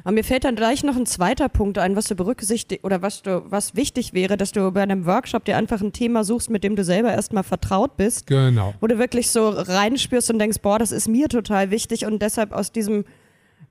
Aber 0.03 0.13
mir 0.13 0.23
fällt 0.23 0.45
dann 0.45 0.55
gleich 0.55 0.85
noch 0.85 0.95
ein 0.95 1.05
zweiter 1.05 1.49
Punkt 1.49 1.77
ein, 1.77 1.97
was 1.97 2.07
du 2.07 2.15
berücksichtigt 2.15 2.85
oder 2.85 3.01
was 3.01 3.23
du, 3.23 3.43
was 3.49 3.75
wichtig 3.75 4.13
wäre, 4.13 4.37
dass 4.37 4.53
du 4.53 4.71
bei 4.71 4.81
einem 4.81 5.05
Workshop 5.05 5.43
dir 5.43 5.57
einfach 5.57 5.81
ein 5.81 5.91
Thema 5.91 6.23
suchst, 6.23 6.49
mit 6.49 6.63
dem 6.63 6.77
du 6.77 6.85
selber 6.85 7.11
erstmal 7.11 7.43
vertraut 7.43 7.97
bist, 7.97 8.25
Genau. 8.27 8.73
wo 8.79 8.87
du 8.87 8.97
wirklich 8.97 9.29
so 9.29 9.49
reinspürst 9.49 10.31
und 10.31 10.39
denkst, 10.39 10.59
boah, 10.61 10.79
das 10.79 10.93
ist 10.93 11.09
mir 11.09 11.27
total 11.27 11.71
wichtig 11.71 12.05
und 12.05 12.21
deshalb 12.21 12.53
aus 12.53 12.71
diesem, 12.71 13.03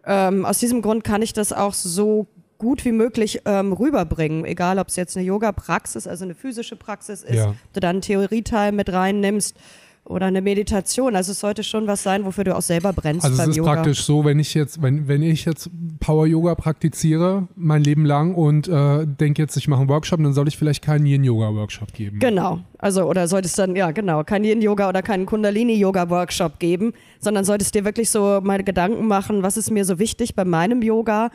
ähm, 0.04 0.44
aus 0.44 0.58
diesem 0.58 0.82
Grund 0.82 1.04
kann 1.04 1.22
ich 1.22 1.32
das 1.32 1.54
auch 1.54 1.72
so 1.72 2.26
gut 2.58 2.84
wie 2.84 2.92
möglich 2.92 3.40
ähm, 3.44 3.72
rüberbringen, 3.72 4.44
egal 4.44 4.78
ob 4.78 4.88
es 4.88 4.96
jetzt 4.96 5.16
eine 5.16 5.26
Yoga-Praxis, 5.26 6.06
also 6.06 6.24
eine 6.24 6.34
physische 6.34 6.76
Praxis 6.76 7.22
ist, 7.22 7.34
Ja. 7.34 7.48
ob 7.50 7.56
du 7.72 7.80
dann 7.80 7.96
einen 7.96 8.00
Theorieteil 8.02 8.72
mit 8.72 8.92
reinnimmst 8.92 9.56
oder 10.04 10.26
eine 10.26 10.40
Meditation. 10.40 11.16
Also 11.16 11.32
es 11.32 11.40
sollte 11.40 11.64
schon 11.64 11.88
was 11.88 12.04
sein, 12.04 12.24
wofür 12.24 12.44
du 12.44 12.54
auch 12.54 12.62
selber 12.62 12.92
brennst 12.92 13.24
Also 13.24 13.42
es 13.42 13.48
ist 13.48 13.56
Yoga. 13.56 13.72
praktisch 13.74 14.04
so, 14.04 14.24
wenn 14.24 14.38
ich 14.38 14.54
jetzt, 14.54 14.80
wenn, 14.80 15.08
wenn 15.08 15.20
ich 15.20 15.44
jetzt 15.44 15.68
Power 15.98 16.26
Yoga 16.28 16.54
praktiziere, 16.54 17.48
mein 17.56 17.82
Leben 17.82 18.04
lang 18.04 18.36
und 18.36 18.68
äh, 18.68 19.04
denke 19.04 19.42
jetzt, 19.42 19.56
ich 19.56 19.66
mache 19.66 19.80
einen 19.80 19.88
Workshop, 19.88 20.22
dann 20.22 20.32
soll 20.32 20.46
ich 20.46 20.56
vielleicht 20.56 20.84
keinen 20.84 21.06
Yin 21.06 21.24
Yoga 21.24 21.52
Workshop 21.54 21.92
geben. 21.92 22.20
Genau. 22.20 22.60
Also, 22.78 23.02
oder 23.02 23.26
solltest 23.26 23.58
dann, 23.58 23.74
ja, 23.74 23.90
genau, 23.90 24.22
kein 24.22 24.44
Yin-Yoga 24.44 24.88
oder 24.88 25.02
keinen 25.02 25.26
Kundalini-Yoga-Workshop 25.26 26.58
geben, 26.60 26.92
sondern 27.18 27.44
solltest 27.44 27.74
dir 27.74 27.84
wirklich 27.84 28.10
so 28.10 28.40
mal 28.42 28.62
Gedanken 28.62 29.08
machen, 29.08 29.42
was 29.42 29.56
ist 29.56 29.70
mir 29.72 29.84
so 29.84 29.98
wichtig 29.98 30.34
bei 30.36 30.44
meinem 30.44 30.82
Yoga 30.82 31.30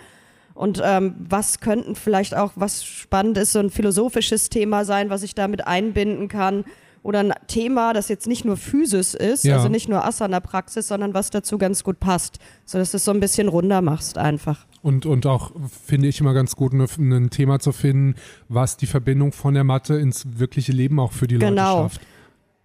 und 0.62 0.82
ähm, 0.84 1.16
was 1.18 1.60
könnten 1.60 1.96
vielleicht 1.96 2.36
auch, 2.36 2.52
was 2.56 2.84
spannend 2.86 3.38
ist, 3.38 3.52
so 3.54 3.60
ein 3.60 3.70
philosophisches 3.70 4.50
Thema 4.50 4.86
sein, 4.86 5.10
was 5.10 5.24
ich 5.24 5.34
damit 5.36 5.66
einbinden 5.68 6.28
kann. 6.28 6.64
Oder 7.04 7.22
ein 7.22 7.34
Thema, 7.48 7.94
das 7.94 8.10
jetzt 8.10 8.28
nicht 8.28 8.46
nur 8.46 8.58
Physis 8.58 9.16
ist, 9.16 9.44
Ja. 9.44 9.56
also 9.56 9.70
nicht 9.70 9.90
nur 9.90 10.06
Asana-Praxis, 10.06 10.88
sondern 10.88 11.16
was 11.16 11.32
dazu 11.32 11.58
ganz 11.58 11.84
gut 11.84 12.00
passt, 12.00 12.38
sodass 12.64 12.92
du 12.92 12.98
es 12.98 13.06
so 13.06 13.12
ein 13.12 13.20
bisschen 13.20 13.48
runder 13.48 13.82
machst 13.82 14.20
einfach. 14.20 14.68
Und, 14.84 15.08
und 15.08 15.26
auch 15.26 15.52
finde 15.84 16.08
ich 16.10 16.20
immer 16.20 16.36
ganz 16.36 16.56
gut, 16.56 16.74
ne, 16.74 16.86
ein 17.00 17.32
Thema 17.32 17.58
zu 17.60 17.72
finden, 17.72 18.14
was 18.50 18.78
die 18.78 18.86
Verbindung 18.86 19.32
von 19.32 19.56
der 19.56 19.64
Matte 19.64 19.96
ins 19.96 20.26
wirkliche 20.38 20.74
Leben 20.74 21.00
auch 21.00 21.12
für 21.12 21.26
die 21.26 21.40
Genau. 21.40 21.82
Leute 21.84 21.94
schafft. 21.96 22.02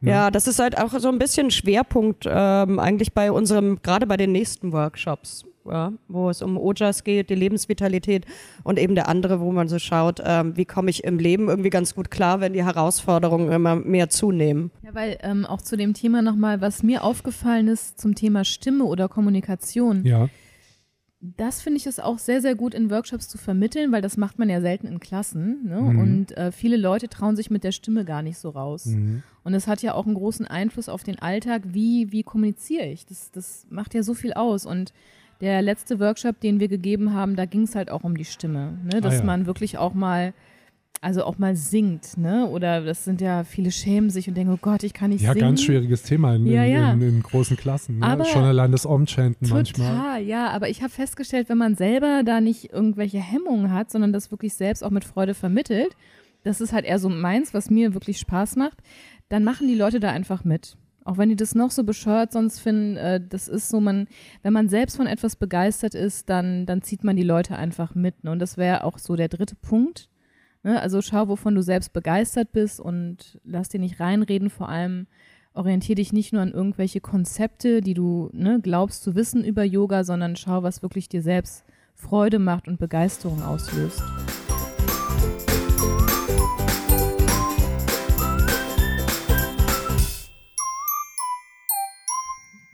Ja. 0.03 0.11
Ja, 0.11 0.31
das 0.31 0.47
ist 0.47 0.59
halt 0.59 0.77
auch 0.77 0.93
so 0.99 1.09
ein 1.09 1.19
bisschen 1.19 1.51
Schwerpunkt 1.51 2.27
ähm, 2.29 2.79
eigentlich 2.79 3.15
bei 3.15 3.33
unserem, 3.33 3.81
gerade 3.81 4.07
bei 4.07 4.19
den 4.19 4.33
nächsten 4.33 4.71
Workshops, 4.73 5.47
ja, 5.71 5.93
wo 6.09 6.31
es 6.31 6.43
um 6.43 6.57
Ojas 6.57 7.05
geht, 7.05 7.31
die 7.31 7.35
Lebensvitalität 7.35 8.27
und 8.65 8.79
eben 8.79 8.95
der 8.95 9.09
andere, 9.09 9.41
wo 9.41 9.53
man 9.53 9.69
so 9.69 9.79
schaut, 9.79 10.21
ähm, 10.25 10.57
wie 10.57 10.65
komme 10.65 10.91
ich 10.91 11.05
im 11.05 11.19
Leben 11.19 11.49
irgendwie 11.49 11.71
ganz 11.71 11.95
gut 11.95 12.11
klar, 12.11 12.41
wenn 12.41 12.53
die 12.53 12.65
Herausforderungen 12.65 13.51
immer 13.51 13.77
mehr 13.77 14.09
zunehmen. 14.09 14.71
Ja, 14.83 14.95
weil 14.95 15.19
ähm, 15.23 15.45
auch 15.47 15.63
zu 15.63 15.77
dem 15.77 15.95
Thema 15.95 16.23
nochmal, 16.23 16.61
was 16.61 16.83
mir 16.83 17.05
aufgefallen 17.05 17.69
ist 17.69 18.01
zum 18.01 18.15
Thema 18.15 18.45
Stimme 18.45 18.85
oder 18.85 19.09
Kommunikation, 19.09 20.05
Ja, 20.05 20.29
das 21.21 21.63
finde 21.63 21.79
ich 21.79 21.87
ist 21.87 22.03
auch 22.03 22.19
sehr, 22.19 22.41
sehr 22.41 22.55
gut 22.55 22.75
in 22.75 22.91
Workshops 22.91 23.29
zu 23.29 23.39
vermitteln, 23.39 23.91
weil 23.91 24.03
das 24.03 24.17
macht 24.17 24.39
man 24.39 24.51
ja 24.51 24.61
selten 24.61 24.87
in 24.87 25.01
Klassen. 25.01 25.67
Ne? 25.67 25.81
Mhm. 25.81 25.99
Und 25.99 26.37
äh, 26.37 26.53
viele 26.53 26.77
Leute 26.77 27.09
trauen 27.09 27.37
sich 27.37 27.51
mit 27.51 27.65
der 27.65 27.73
Stimme 27.73 28.05
gar 28.05 28.23
nicht 28.23 28.39
so 28.39 28.51
raus. 28.51 28.87
Mhm. 28.87 29.23
Und 29.43 29.55
es 29.55 29.67
hat 29.67 29.83
ja 29.83 29.95
auch 29.95 30.07
einen 30.07 30.15
großen 30.15 30.47
Einfluss 30.47 30.89
auf 30.89 31.03
den 31.03 31.19
Alltag, 31.19 31.63
wie, 31.67 32.13
wie 32.13 32.23
kommuniziere 32.23 32.87
ich. 32.87 33.07
Das, 33.07 33.31
das 33.33 33.67
macht 33.71 33.95
ja 33.95 34.03
so 34.03 34.15
viel 34.15 34.35
aus. 34.35 34.67
Und 34.67 34.93
der 35.41 35.63
letzte 35.63 36.01
Workshop, 36.01 36.41
den 36.41 36.61
wir 36.61 36.69
gegeben 36.69 37.13
haben, 37.15 37.37
da 37.37 37.45
ging 37.45 37.63
es 37.63 37.75
halt 37.75 37.91
auch 37.91 38.05
um 38.05 38.17
die 38.17 38.25
Stimme. 38.25 38.79
Ne? 38.85 39.01
Dass 39.01 39.15
Ah, 39.15 39.19
ja. 39.19 39.25
man 39.25 39.47
wirklich 39.47 39.77
auch 39.79 39.93
mal, 39.95 40.33
also 41.03 41.25
auch 41.25 41.37
mal 41.39 41.55
singt. 41.57 42.17
Ne? 42.17 42.47
Oder 42.49 42.81
das 42.83 43.05
sind 43.05 43.21
ja, 43.21 43.45
viele 43.45 43.71
schämen 43.71 44.09
sich 44.11 44.29
und 44.29 44.35
denken, 44.37 44.53
oh 44.55 44.59
Gott, 44.61 44.83
ich 44.83 44.95
kann 44.95 45.11
nicht 45.11 45.23
ja 45.23 45.33
singen. 45.35 45.45
ganz 45.45 45.63
schwieriges 45.63 46.03
Thema 46.05 46.35
in, 46.35 46.47
Ja, 46.47 46.65
in, 46.65 46.73
ja. 46.73 46.93
in, 46.93 47.03
in 47.03 47.23
großen 47.23 47.57
Klassen. 47.57 47.99
Ne? 47.99 48.07
Aber 48.07 48.25
Schon 48.25 48.45
allein 48.45 48.73
das 48.73 48.87
Om-Chanten 48.87 49.49
manchmal. 49.49 49.95
Total, 49.95 50.23
ja, 50.23 50.49
aber 50.51 50.69
ich 50.71 50.81
habe 50.83 50.91
festgestellt, 50.91 51.49
wenn 51.51 51.59
man 51.59 51.75
selber 51.77 52.23
da 52.25 52.41
nicht 52.41 52.73
irgendwelche 52.73 53.19
Hemmungen 53.19 53.73
hat, 53.73 53.91
sondern 53.91 54.13
das 54.13 54.31
wirklich 54.31 54.55
selbst 54.55 54.83
auch 54.83 54.91
mit 54.91 55.05
Freude 55.05 55.35
vermittelt, 55.35 55.95
das 56.45 56.61
ist 56.61 56.73
halt 56.73 56.85
eher 56.87 56.99
so 56.99 57.09
meins, 57.09 57.53
was 57.53 57.71
mir 57.71 57.93
wirklich 57.93 58.19
Spaß 58.19 58.57
macht, 58.57 58.79
dann 59.29 59.45
machen 59.45 59.67
die 59.69 59.75
Leute 59.75 60.01
da 60.01 60.11
einfach 60.11 60.45
mit. 60.45 60.77
Auch 61.07 61.19
wenn 61.19 61.29
die 61.29 61.37
das 61.37 61.55
noch 61.55 61.71
so 61.71 61.85
bescheuert 61.85 62.33
sonst 62.33 62.59
finden, 62.59 62.97
äh, 62.97 63.21
das 63.27 63.47
ist 63.47 63.69
so, 63.69 63.81
man, 63.81 64.09
wenn 64.43 64.53
man 64.53 64.69
selbst 64.69 64.97
von 64.97 65.07
etwas 65.07 65.37
begeistert 65.37 65.95
ist, 65.95 66.29
dann, 66.29 66.67
dann 66.67 66.83
zieht 66.83 67.05
man 67.05 67.15
die 67.15 67.23
Leute 67.23 67.57
einfach 67.57 67.95
mit. 67.95 68.25
Ne? 68.25 68.33
Und 68.33 68.41
das 68.41 68.57
wäre 68.57 68.83
auch 68.83 68.99
so 68.99 69.15
der 69.15 69.29
dritte 69.29 69.55
Punkt. 69.55 70.11
Ne? 70.65 70.83
Also 70.83 71.01
schau, 71.03 71.29
wovon 71.29 71.55
du 71.55 71.63
selbst 71.63 71.93
begeistert 71.93 72.51
bist 72.51 72.81
und 72.81 73.39
lass 73.45 73.69
dir 73.69 73.79
nicht 73.79 74.01
reinreden, 74.01 74.51
vor 74.51 74.69
allem 74.69 75.07
orientiere 75.55 75.95
dich 75.95 76.13
nicht 76.13 76.33
nur 76.33 76.43
an 76.43 76.51
irgendwelche 76.51 77.01
Konzepte, 77.01 77.83
die 77.83 77.95
du 77.95 78.29
ne, 78.33 78.59
glaubst 78.61 79.05
zu 79.05 79.15
wissen 79.15 79.45
über 79.45 79.63
Yoga, 79.63 80.03
sondern 80.03 80.35
schau, 80.35 80.65
was 80.65 80.83
wirklich 80.83 81.09
dir 81.09 81.23
selbst 81.23 81.65
Freude 81.95 82.41
macht 82.41 82.67
und 82.67 82.81
Begeisterung 82.81 83.45
auslöst. 83.45 84.03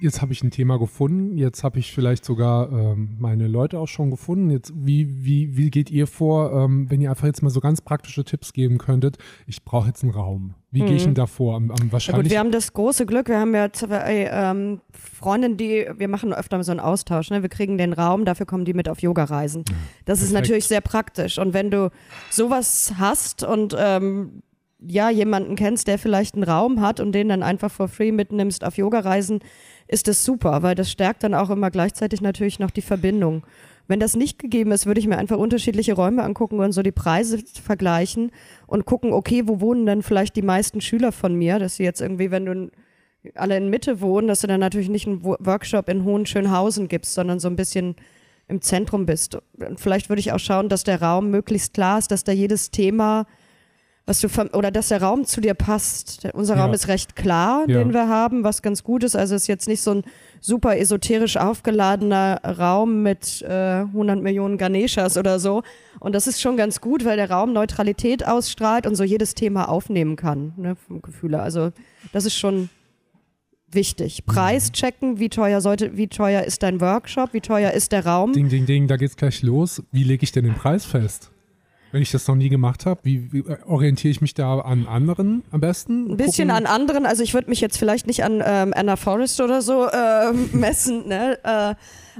Jetzt 0.03 0.21
habe 0.21 0.33
ich 0.33 0.43
ein 0.43 0.51
Thema 0.51 0.81
gefunden. 0.81 1.39
Jetzt 1.39 1.63
habe 1.63 1.79
ich 1.79 1.93
vielleicht 1.93 2.25
sogar 2.25 2.73
ähm, 2.73 3.17
meine 3.21 3.47
Leute 3.47 3.79
auch 3.79 3.87
schon 3.87 4.11
gefunden. 4.11 4.51
Jetzt, 4.51 4.73
wie, 4.75 5.25
wie, 5.25 5.57
wie 5.57 5.71
geht 5.71 5.93
ihr 5.93 6.09
vor, 6.09 6.53
ähm, 6.53 6.91
wenn 6.91 7.01
ihr 7.01 7.11
einfach 7.11 7.27
jetzt 7.27 7.41
mal 7.41 7.51
so 7.51 7.61
ganz 7.61 7.81
praktische 7.81 8.25
Tipps 8.25 8.53
geben 8.53 8.79
könntet? 8.79 9.19
Ich 9.47 9.65
brauche 9.65 9.87
jetzt 9.87 10.03
einen 10.03 10.13
Raum. 10.13 10.55
Wie 10.73 10.81
gehe 10.81 10.97
ich 10.97 11.05
denn 11.05 11.15
da 11.15 11.27
vor? 11.27 11.55
Am, 11.55 11.71
am 11.71 11.77
Ja 11.77 11.83
gut, 11.85 11.93
wahrscheinlich. 11.93 12.33
wir 12.33 12.41
haben 12.41 12.51
das 12.51 12.73
große 12.73 13.07
Glück, 13.07 13.29
wir 13.29 13.39
haben 13.39 13.55
ja 13.55 13.73
zwei 13.73 14.29
ähm, 14.33 14.81
Freundinnen, 14.91 15.57
die, 15.57 15.87
wir 15.97 16.09
machen 16.09 16.33
öfter 16.33 16.65
so 16.65 16.73
einen 16.73 16.81
Austausch, 16.81 17.31
ne? 17.31 17.43
wir 17.43 17.49
kriegen 17.49 17.79
den 17.79 17.93
Raum, 17.93 18.25
dafür 18.25 18.47
kommen 18.47 18.65
die 18.65 18.75
mit 18.75 18.89
auf 18.89 19.03
Yoga-Reisen. 19.03 19.65
Das 20.07 20.19
ist 20.19 20.31
perfekt. 20.31 20.33
natürlich 20.33 20.67
sehr 20.67 20.81
praktisch 20.81 21.39
und 21.39 21.55
wenn 21.55 21.71
du 21.71 21.91
sowas 22.31 22.95
hast 22.99 23.45
und 23.45 23.77
ähm, 23.79 24.43
ja, 24.87 25.11
jemanden 25.11 25.57
kennst, 25.57 25.87
der 25.89 25.99
vielleicht 25.99 26.35
einen 26.35 26.45
Raum 26.45 26.81
hat 26.81 27.01
und 27.01 27.13
den 27.13 27.29
dann 27.29 27.43
einfach 27.43 27.71
for 27.71 27.89
free 27.89 28.13
mitnimmst 28.13 28.65
auf 28.65 28.77
Yoga-Reisen, 28.77 29.41
ist 29.89 30.09
das 30.09 30.25
super, 30.25 30.63
weil 30.63 30.75
das 30.75 30.91
stärkt 30.91 31.23
dann 31.25 31.35
auch 31.35 31.51
immer 31.51 31.71
gleichzeitig 31.71 32.21
natürlich 32.21 32.59
noch 32.59 32.71
die 32.71 32.83
Verbindung. 32.83 33.45
Wenn 33.89 34.01
das 34.01 34.17
nicht 34.17 34.39
gegeben 34.39 34.73
ist, 34.73 34.87
würde 34.87 35.01
ich 35.01 35.07
mir 35.07 35.19
einfach 35.19 35.37
unterschiedliche 35.37 35.95
Räume 35.95 36.23
angucken 36.23 36.61
und 36.61 36.73
so 36.73 36.83
die 36.83 36.93
Preise 36.93 37.39
vergleichen 37.63 38.31
und 38.67 38.87
gucken, 38.87 39.13
okay, 39.13 39.43
wo 39.47 39.61
wohnen 39.61 39.87
denn 39.87 40.03
vielleicht 40.03 40.37
die 40.37 40.43
meisten 40.43 40.81
Schüler 40.81 41.13
von 41.13 41.35
mir, 41.35 41.59
dass 41.59 41.77
sie 41.77 41.85
jetzt 41.85 42.01
irgendwie, 42.01 42.31
wenn 42.31 42.47
du 42.47 42.71
alle 43.35 43.57
in 43.57 43.71
Mitte 43.71 44.01
wohnen, 44.01 44.29
dass 44.29 44.41
du 44.41 44.47
dann 44.47 44.61
natürlich 44.61 44.89
nicht 44.89 45.07
einen 45.07 45.25
Wo- 45.25 45.37
Workshop 45.41 45.89
in 45.89 46.05
Hohenschönhausen 46.05 46.89
gibst, 46.89 47.15
sondern 47.15 47.39
so 47.41 47.49
ein 47.49 47.57
bisschen 47.57 47.97
im 48.49 48.61
Zentrum 48.61 49.07
bist. 49.07 49.39
Und 49.59 49.79
vielleicht 49.79 50.09
würde 50.09 50.21
ich 50.21 50.33
auch 50.33 50.39
schauen, 50.39 50.69
dass 50.69 50.85
der 50.85 51.03
Raum 51.03 51.31
möglichst 51.31 51.75
klar 51.75 51.99
ist, 51.99 52.11
dass 52.11 52.25
da 52.25 52.33
jedes 52.33 52.71
Thema, 52.71 53.27
was 54.05 54.21
du 54.21 54.29
verm- 54.29 54.53
oder 54.53 54.71
dass 54.73 54.89
der 54.89 55.01
Raum 55.01 55.25
zu 55.25 55.41
dir 55.41 55.55
passt. 55.55 56.27
Unser 56.35 56.57
Ja. 56.57 56.65
Raum 56.65 56.75
ist 56.75 56.89
recht 56.89 57.15
klar, 57.15 57.65
Ja. 57.69 57.79
den 57.79 57.93
wir 57.93 58.09
haben, 58.09 58.43
was 58.45 58.61
ganz 58.63 58.83
gut 58.83 59.05
ist. 59.05 59.15
Also 59.15 59.35
ist 59.37 59.47
jetzt 59.47 59.69
nicht 59.69 59.81
so 59.81 59.93
ein 59.95 60.03
super 60.41 60.77
esoterisch 60.77 61.37
aufgeladener 61.37 62.41
Raum 62.59 63.03
mit 63.05 63.43
äh, 63.43 63.83
100 63.83 64.21
Millionen 64.21 64.59
Ganeshas 64.59 65.17
oder 65.17 65.39
so. 65.39 65.63
Und 66.01 66.15
das 66.15 66.27
ist 66.27 66.41
schon 66.41 66.57
ganz 66.57 66.81
gut, 66.81 67.05
weil 67.05 67.17
der 67.17 67.31
Raum 67.31 67.53
Neutralität 67.53 68.27
ausstrahlt 68.27 68.87
und 68.87 68.97
so 68.97 69.05
jedes 69.05 69.35
Thema 69.35 69.69
aufnehmen 69.69 70.17
kann, 70.17 70.53
ne, 70.57 70.75
vom 70.75 71.01
Gefühl. 71.01 71.33
her. 71.33 71.43
Also 71.45 71.71
das 72.13 72.25
ist 72.25 72.37
schon 72.37 72.69
wichtig. 73.71 74.27
Preis 74.27 74.71
checken, 74.73 75.19
wie 75.19 75.29
teuer 75.31 75.61
sollte, 75.61 75.97
wie 75.97 76.09
teuer 76.09 76.43
ist 76.43 76.63
dein 76.63 76.81
Workshop, 76.81 77.33
wie 77.33 77.41
teuer 77.41 77.71
ist 77.71 77.93
der 77.93 78.05
Raum. 78.05 78.33
Ding, 78.33 78.49
ding, 78.49 78.67
ding, 78.67 78.87
da 78.87 78.97
geht's 78.97 79.17
gleich 79.17 79.43
los. 79.43 79.83
Wie 79.93 80.05
lege 80.05 80.25
ich 80.25 80.33
denn 80.33 80.45
den 80.45 80.55
Preis 80.55 80.85
fest? 80.85 81.31
Wenn 81.93 82.03
ich 82.03 82.11
das 82.11 82.27
noch 82.27 82.35
nie 82.35 82.49
gemacht 82.49 82.87
habe, 82.87 83.01
wie, 83.05 83.33
wie 83.33 83.45
orientiere 83.67 84.11
ich 84.11 84.21
mich 84.21 84.35
da 84.35 84.59
an 84.61 84.87
anderen 84.87 85.45
am 85.51 85.61
besten? 85.61 86.13
Ein 86.13 86.17
bisschen 86.17 86.49
Gucken- 86.49 86.67
an 86.67 86.67
anderen, 86.67 87.07
also 87.07 87.23
ich 87.23 87.35
würde 87.35 87.51
mich 87.51 87.61
jetzt 87.61 87.77
vielleicht 87.77 88.07
nicht 88.07 88.25
an 88.25 88.43
ähm, 88.45 88.73
Anna 88.75 88.97
Forrest 88.97 89.41
oder 89.41 89.61
so 89.63 89.87
äh, 89.87 90.33
messen, 90.53 91.07
ne? 91.07 91.39
äh, 91.45 91.75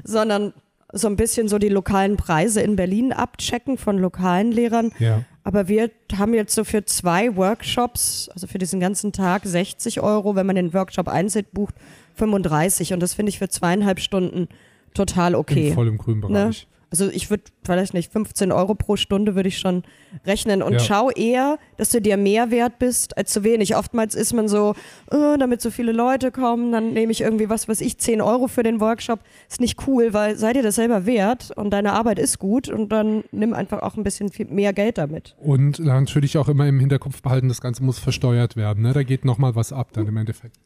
sondern 0.05 0.53
so 0.93 1.09
ein 1.09 1.17
bisschen 1.17 1.49
so 1.49 1.59
die 1.59 1.71
lokalen 1.71 2.19
Preise 2.19 2.61
in 2.61 2.77
Berlin 2.77 3.15
abchecken 3.15 3.79
von 3.79 3.99
lokalen 3.99 4.53
Lehrern. 4.53 4.93
Ja. 4.99 5.25
Aber 5.43 5.67
wir 5.67 5.91
haben 6.17 6.35
jetzt 6.35 6.55
so 6.55 6.65
für 6.65 6.85
zwei 6.85 7.35
Workshops, 7.35 8.29
also 8.35 8.47
für 8.47 8.59
diesen 8.59 8.79
ganzen 8.79 9.13
Tag 9.13 9.43
60 9.45 10.01
Euro, 10.03 10.37
wenn 10.37 10.47
man 10.47 10.57
den 10.57 10.75
Workshop 10.75 11.09
einzeln 11.09 11.47
bucht, 11.53 11.75
35. 12.17 12.93
Und 12.93 13.01
das 13.01 13.15
finde 13.15 13.31
ich 13.31 13.39
für 13.39 13.49
zweieinhalb 13.49 14.01
Stunden 14.01 14.49
total 14.95 15.35
okay. 15.35 15.69
Im 15.69 15.75
voll 15.75 15.89
im 15.89 15.99
grünen 15.99 16.21
Bereich. 16.21 16.69
Also 16.93 17.09
ich 17.09 17.31
würde, 17.31 17.45
vielleicht 17.65 17.95
nicht, 17.95 18.13
15 18.13 18.53
Euro 18.53 18.75
pro 18.75 18.97
Stunde 18.97 19.35
würde 19.35 19.49
ich 19.49 19.59
schon 19.59 19.83
rechnen 20.27 20.63
und 20.63 20.75
Ja. 20.75 20.79
schau 20.79 21.11
eher, 21.11 21.59
dass 21.79 21.89
du 21.89 22.03
dir 22.03 22.19
mehr 22.19 22.51
wert 22.51 22.79
bist 22.79 23.17
als 23.17 23.33
zu 23.33 23.45
wenig. 23.45 23.77
Oftmals 23.77 24.15
ist 24.15 24.35
man 24.35 24.47
so, 24.47 24.75
äh, 25.11 25.39
damit 25.39 25.63
so 25.63 25.71
viele 25.71 25.93
Leute 25.93 26.31
kommen, 26.31 26.71
dann 26.71 26.93
nehme 26.93 27.11
ich 27.11 27.23
irgendwie 27.23 27.49
was, 27.49 27.67
was 27.67 27.81
ich 27.81 27.97
10 27.97 28.21
Euro 28.21 28.47
für 28.47 28.63
den 28.63 28.79
Workshop. 28.79 29.21
Ist 29.49 29.63
nicht 29.63 29.87
cool, 29.87 30.13
weil 30.13 30.37
sei 30.37 30.53
dir 30.53 30.63
das 30.63 30.75
selber 30.75 31.07
wert 31.07 31.51
und 31.57 31.71
deine 31.71 31.95
Arbeit 31.95 32.19
ist 32.19 32.39
gut 32.39 32.69
und 32.69 32.91
dann 32.91 33.25
nimm 33.33 33.55
einfach 33.55 33.81
auch 33.81 33.97
ein 33.97 34.03
bisschen 34.05 34.31
viel 34.31 34.45
mehr 34.47 34.75
Geld 34.75 34.99
damit. 34.99 35.35
Und 35.39 35.79
natürlich 35.79 36.37
auch 36.37 36.49
immer 36.51 36.67
im 36.69 36.79
Hinterkopf 36.79 37.23
behalten, 37.23 37.49
das 37.49 37.63
Ganze 37.63 37.83
muss 37.83 37.99
versteuert 37.99 38.55
werden. 38.55 38.83
Ne? 38.83 38.93
Da 38.93 39.03
geht 39.03 39.25
nochmal 39.25 39.57
was 39.57 39.73
ab 39.73 39.95
dann 39.95 40.07
im 40.07 40.17
Endeffekt. 40.19 40.57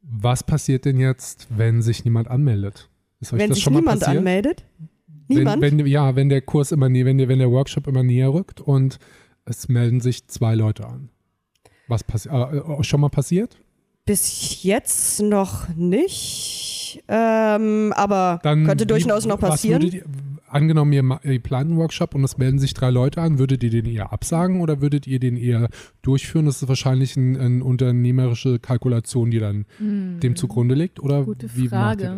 Was 0.00 0.42
passiert 0.42 0.86
denn 0.86 0.98
jetzt, 0.98 1.46
wenn 1.50 1.82
sich 1.82 2.06
niemand 2.06 2.28
anmeldet? 2.28 2.88
Wenn 3.30 3.52
sich 3.52 3.68
niemand 3.68 4.00
passiert? 4.00 4.18
anmeldet, 4.18 4.64
niemand. 5.28 5.62
Wenn, 5.62 5.78
wenn, 5.78 5.86
ja, 5.86 6.16
wenn 6.16 6.28
der 6.28 6.40
Kurs 6.42 6.72
immer 6.72 6.88
näher, 6.88 7.04
wenn 7.06 7.18
der, 7.18 7.28
wenn 7.28 7.38
der 7.38 7.50
Workshop 7.50 7.86
immer 7.86 8.02
näher 8.02 8.32
rückt 8.32 8.60
und 8.60 8.98
es 9.44 9.68
melden 9.68 10.00
sich 10.00 10.26
zwei 10.28 10.54
Leute 10.54 10.86
an. 10.86 11.10
Was 11.88 12.02
passiert? 12.04 12.34
Äh, 12.34 12.82
schon 12.82 13.00
mal 13.00 13.10
passiert? 13.10 13.58
Bis 14.06 14.62
jetzt 14.62 15.22
noch 15.22 15.68
nicht, 15.76 17.02
ähm, 17.08 17.92
aber 17.96 18.38
Dann 18.42 18.64
könnte 18.66 18.84
wie- 18.84 18.88
durchaus 18.88 19.24
noch 19.26 19.38
passieren. 19.38 19.80
ihr, 19.82 20.04
angenommen, 20.48 20.92
ihr, 20.92 21.02
ihr 21.24 21.40
plant 21.40 21.70
einen 21.70 21.78
Workshop 21.78 22.14
und 22.14 22.22
es 22.22 22.36
melden 22.36 22.58
sich 22.58 22.74
drei 22.74 22.90
Leute 22.90 23.20
an, 23.22 23.38
würdet 23.38 23.62
ihr 23.64 23.70
den 23.70 23.86
eher 23.86 24.12
absagen 24.12 24.60
oder 24.60 24.80
würdet 24.82 25.06
ihr 25.06 25.18
den 25.20 25.36
eher 25.36 25.68
durchführen? 26.02 26.44
Das 26.46 26.60
ist 26.62 26.68
wahrscheinlich 26.68 27.16
ein, 27.16 27.36
eine 27.38 27.64
unternehmerische 27.64 28.58
Kalkulation, 28.58 29.30
die 29.30 29.38
dann 29.38 29.64
dem 29.80 30.36
zugrunde 30.36 30.74
liegt. 30.74 31.00
Oder 31.00 31.18
Hm. 31.20 31.24
Gute 31.24 31.48
wie 31.56 31.62
macht 31.62 31.62
ihr 31.64 31.68
Frage. 31.78 32.02
das? 32.02 32.14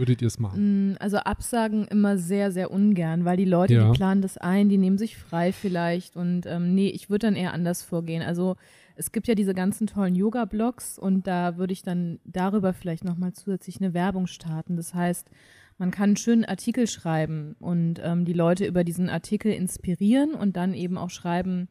Würdet 0.00 0.22
ihr 0.22 0.26
es 0.28 0.38
machen? 0.38 0.92
Mm, 0.92 0.96
Also 0.98 1.18
Absagen 1.18 1.86
immer 1.86 2.16
sehr, 2.18 2.50
sehr 2.50 2.70
ungern, 2.70 3.24
weil 3.24 3.36
die 3.36 3.44
Leute, 3.44 3.74
Ja. 3.74 3.90
die 3.92 3.96
planen 3.96 4.22
das 4.22 4.38
ein, 4.38 4.68
die 4.68 4.78
nehmen 4.78 4.98
sich 4.98 5.16
frei 5.16 5.52
vielleicht 5.52 6.16
und 6.16 6.46
ähm, 6.46 6.74
nee, 6.74 6.88
ich 6.88 7.10
würde 7.10 7.26
dann 7.26 7.36
eher 7.36 7.52
anders 7.52 7.82
vorgehen. 7.82 8.22
Also 8.22 8.56
es 8.96 9.12
gibt 9.12 9.28
ja 9.28 9.34
diese 9.34 9.54
ganzen 9.54 9.86
tollen 9.86 10.14
Yoga-Blogs 10.14 10.98
und 10.98 11.26
da 11.26 11.56
würde 11.58 11.72
ich 11.72 11.82
dann 11.82 12.18
darüber 12.24 12.72
vielleicht 12.72 13.04
nochmal 13.04 13.32
zusätzlich 13.32 13.80
eine 13.80 13.94
Werbung 13.94 14.26
starten. 14.26 14.76
Das 14.76 14.92
heißt, 14.94 15.30
man 15.78 15.90
kann 15.90 16.10
einen 16.10 16.16
schönen 16.16 16.44
Artikel 16.44 16.86
schreiben 16.86 17.56
und 17.60 18.00
ähm, 18.02 18.24
die 18.24 18.34
Leute 18.34 18.66
über 18.66 18.84
diesen 18.84 19.08
Artikel 19.08 19.52
inspirieren 19.52 20.34
und 20.34 20.56
dann 20.56 20.74
eben 20.74 20.98
auch 20.98 21.08
schreiben, 21.10 21.68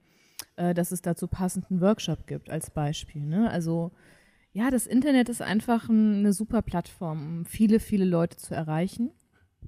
äh, 0.55 0.73
dass 0.73 0.91
es 0.91 1.01
dazu 1.01 1.27
passenden 1.27 1.81
Workshop 1.81 2.25
gibt 2.25 2.49
als 2.49 2.71
Beispiel. 2.71 3.21
Ne? 3.21 3.49
Also 3.51 3.91
ja, 4.51 4.71
das 4.71 4.87
Internet 4.87 5.29
ist 5.29 5.41
einfach 5.41 5.89
ein, 5.89 6.19
eine 6.19 6.33
super 6.33 6.61
Plattform, 6.61 7.39
um 7.39 7.45
viele, 7.45 7.79
viele 7.79 8.05
Leute 8.05 8.37
zu 8.37 8.55
erreichen. 8.55 9.11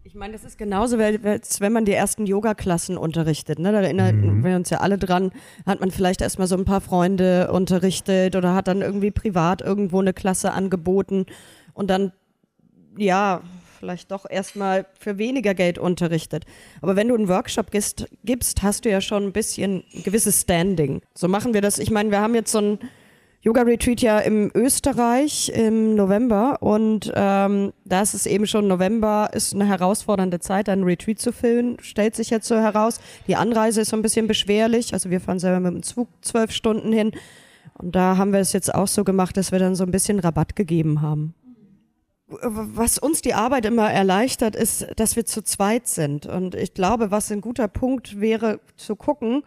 Ich 0.04 0.16
meine, 0.16 0.34
das 0.34 0.44
ist 0.44 0.58
genauso, 0.58 0.98
als 0.98 1.62
wenn 1.62 1.74
man 1.74 1.86
die 1.86 1.94
ersten 1.94 2.26
Yoga-Klassen 2.26 2.98
unterrichtet. 2.98 3.60
Ne? 3.60 3.72
Da 3.72 3.82
erinnern 3.82 4.44
wir 4.44 4.56
uns 4.56 4.72
ja 4.72 4.80
alle 4.80 4.98
dran, 4.98 5.32
hat 5.66 5.80
man 5.80 5.92
vielleicht 5.92 6.22
erstmal 6.22 6.48
so 6.48 6.58
ein 6.58 6.66
paar 6.66 6.82
Freunde 6.82 7.52
unterrichtet 7.52 8.36
oder 8.36 8.56
hat 8.56 8.68
dann 8.68 8.82
irgendwie 8.82 9.12
privat 9.12 9.62
irgendwo 9.62 10.00
eine 10.00 10.14
Klasse 10.14 10.54
angeboten 10.54 11.28
und 11.74 11.90
dann, 11.90 12.14
ja, 12.98 13.44
vielleicht 13.80 14.12
doch 14.12 14.26
erstmal 14.28 14.86
für 15.00 15.18
weniger 15.18 15.54
Geld 15.54 15.78
unterrichtet. 15.78 16.46
Aber 16.82 16.96
wenn 16.96 17.08
du 17.08 17.16
einen 17.16 17.28
Workshop 17.28 17.70
gibst, 17.70 18.08
gibst, 18.24 18.64
hast 18.64 18.86
du 18.86 18.90
ja 18.90 19.02
schon 19.02 19.24
ein 19.24 19.34
bisschen 19.34 19.84
ein 19.94 20.04
gewisses 20.04 20.42
Standing. 20.42 21.02
So 21.16 21.28
machen 21.28 21.54
wir 21.54 21.62
das. 21.62 21.80
Ich 21.80 21.92
meine, 21.92 22.10
wir 22.12 22.22
haben 22.22 22.36
jetzt 22.36 22.52
so 22.52 22.60
ein 22.60 22.80
Yoga-Retreat 23.44 24.02
ja 24.02 24.20
im 24.20 24.52
Österreich 24.54 25.50
im 25.50 25.96
November 25.96 26.62
und 26.62 27.12
ähm, 27.16 27.74
da 27.86 28.02
ist 28.02 28.14
es 28.14 28.28
eben 28.28 28.46
schon 28.46 28.68
November, 28.68 29.32
ist 29.34 29.56
eine 29.56 29.66
herausfordernde 29.66 30.40
Zeit, 30.40 30.70
einen 30.70 30.84
Retreat 30.84 31.18
zu 31.18 31.34
füllen, 31.34 31.78
stellt 31.82 32.16
sich 32.16 32.30
jetzt 32.30 32.48
so 32.48 32.56
heraus. 32.56 33.00
Die 33.28 33.36
Anreise 33.36 33.82
ist 33.82 33.90
so 33.90 33.96
ein 33.96 34.04
bisschen 34.04 34.28
beschwerlich, 34.28 34.94
also 34.94 35.10
wir 35.10 35.20
fahren 35.20 35.40
selber 35.40 35.60
mit 35.60 35.74
dem 35.74 35.84
Zug 35.84 36.08
zwölf 36.22 36.52
Stunden 36.52 36.94
hin 36.94 37.14
und 37.80 37.96
da 37.96 38.18
haben 38.18 38.32
wir 38.32 38.40
es 38.40 38.54
jetzt 38.54 38.74
auch 38.74 38.88
so 38.88 39.04
gemacht, 39.04 39.36
dass 39.38 39.52
wir 39.52 39.58
dann 39.58 39.74
so 39.74 39.84
ein 39.84 39.92
bisschen 39.92 40.20
Rabatt 40.20 40.56
gegeben 40.56 41.02
haben. 41.02 41.34
Was 42.28 42.98
uns 42.98 43.22
die 43.22 43.34
Arbeit 43.34 43.66
immer 43.66 43.92
erleichtert, 43.92 44.56
ist, 44.56 44.88
dass 44.96 45.18
wir 45.18 45.26
zu 45.26 45.44
zweit 45.44 45.88
sind. 45.88 46.26
Und 46.26 46.56
ich 46.56 46.74
glaube, 46.74 47.12
was 47.12 47.30
ein 47.30 47.42
guter 47.42 47.68
Punkt 47.68 48.22
wäre, 48.22 48.62
zu 48.78 48.96
gucken, 48.96 49.44